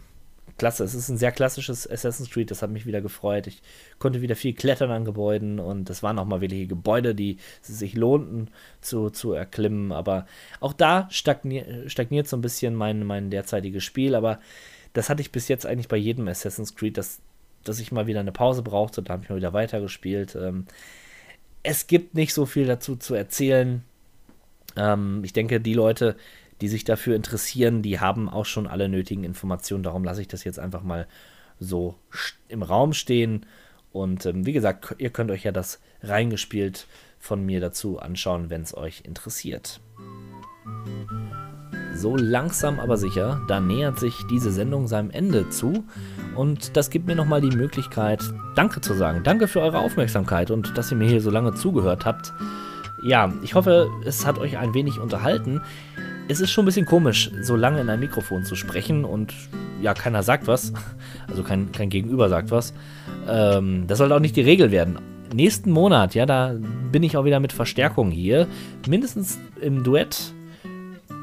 [0.58, 0.84] klasse.
[0.84, 3.48] Es ist ein sehr klassisches Assassin's Creed, das hat mich wieder gefreut.
[3.48, 3.62] Ich
[4.00, 7.96] konnte wieder viel klettern an Gebäuden und das waren auch mal wirkliche Gebäude, die sich
[7.96, 8.50] lohnten
[8.82, 9.92] zu, zu erklimmen.
[9.92, 10.26] Aber
[10.60, 14.16] auch da stagnier, stagniert so ein bisschen mein, mein derzeitiges Spiel.
[14.16, 14.40] Aber
[14.94, 17.20] das hatte ich bis jetzt eigentlich bei jedem Assassin's Creed, dass,
[17.64, 19.04] dass ich mal wieder eine Pause brauchte.
[19.04, 20.36] Da habe ich mal wieder weitergespielt.
[20.36, 20.66] Ähm,
[21.64, 23.84] es gibt nicht so viel dazu zu erzählen.
[24.76, 26.16] Ähm, ich denke, die Leute,
[26.62, 29.84] die sich dafür interessieren, die haben auch schon alle nötigen Informationen.
[29.84, 31.08] Darum lasse ich das jetzt einfach mal
[31.60, 31.96] so
[32.48, 33.46] im Raum stehen.
[33.92, 36.88] Und ähm, wie gesagt, ihr könnt euch ja das reingespielt
[37.20, 39.80] von mir dazu anschauen, wenn es euch interessiert.
[41.96, 45.84] So langsam aber sicher, da nähert sich diese Sendung seinem Ende zu.
[46.36, 48.22] Und das gibt mir nochmal die Möglichkeit,
[48.56, 49.24] Danke zu sagen.
[49.24, 52.34] Danke für eure Aufmerksamkeit und dass ihr mir hier so lange zugehört habt.
[53.02, 55.62] Ja, ich hoffe, es hat euch ein wenig unterhalten
[56.28, 59.34] es ist schon ein bisschen komisch, so lange in ein Mikrofon zu sprechen und
[59.82, 60.74] ja, keiner sagt was.
[61.30, 62.74] Also kein, kein Gegenüber sagt was.
[63.28, 64.98] Ähm, das sollte auch nicht die Regel werden.
[65.34, 66.56] Nächsten Monat, ja, da
[66.92, 68.48] bin ich auch wieder mit Verstärkung hier.
[68.88, 70.34] Mindestens im Duett,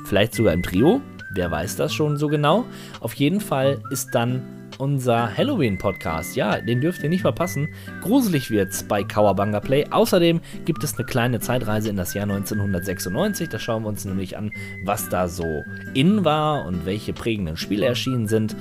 [0.04, 1.00] vielleicht sogar im Trio.
[1.34, 2.64] Wer weiß das schon so genau.
[3.00, 4.42] Auf jeden Fall ist dann
[4.78, 6.36] unser Halloween-Podcast.
[6.36, 7.68] Ja, den dürft ihr nicht verpassen.
[8.02, 9.86] Gruselig wird's bei Kawabanga Play.
[9.90, 13.48] Außerdem gibt es eine kleine Zeitreise in das Jahr 1996.
[13.48, 14.52] Da schauen wir uns nämlich an,
[14.82, 15.64] was da so
[15.94, 18.56] in war und welche prägenden Spiele erschienen sind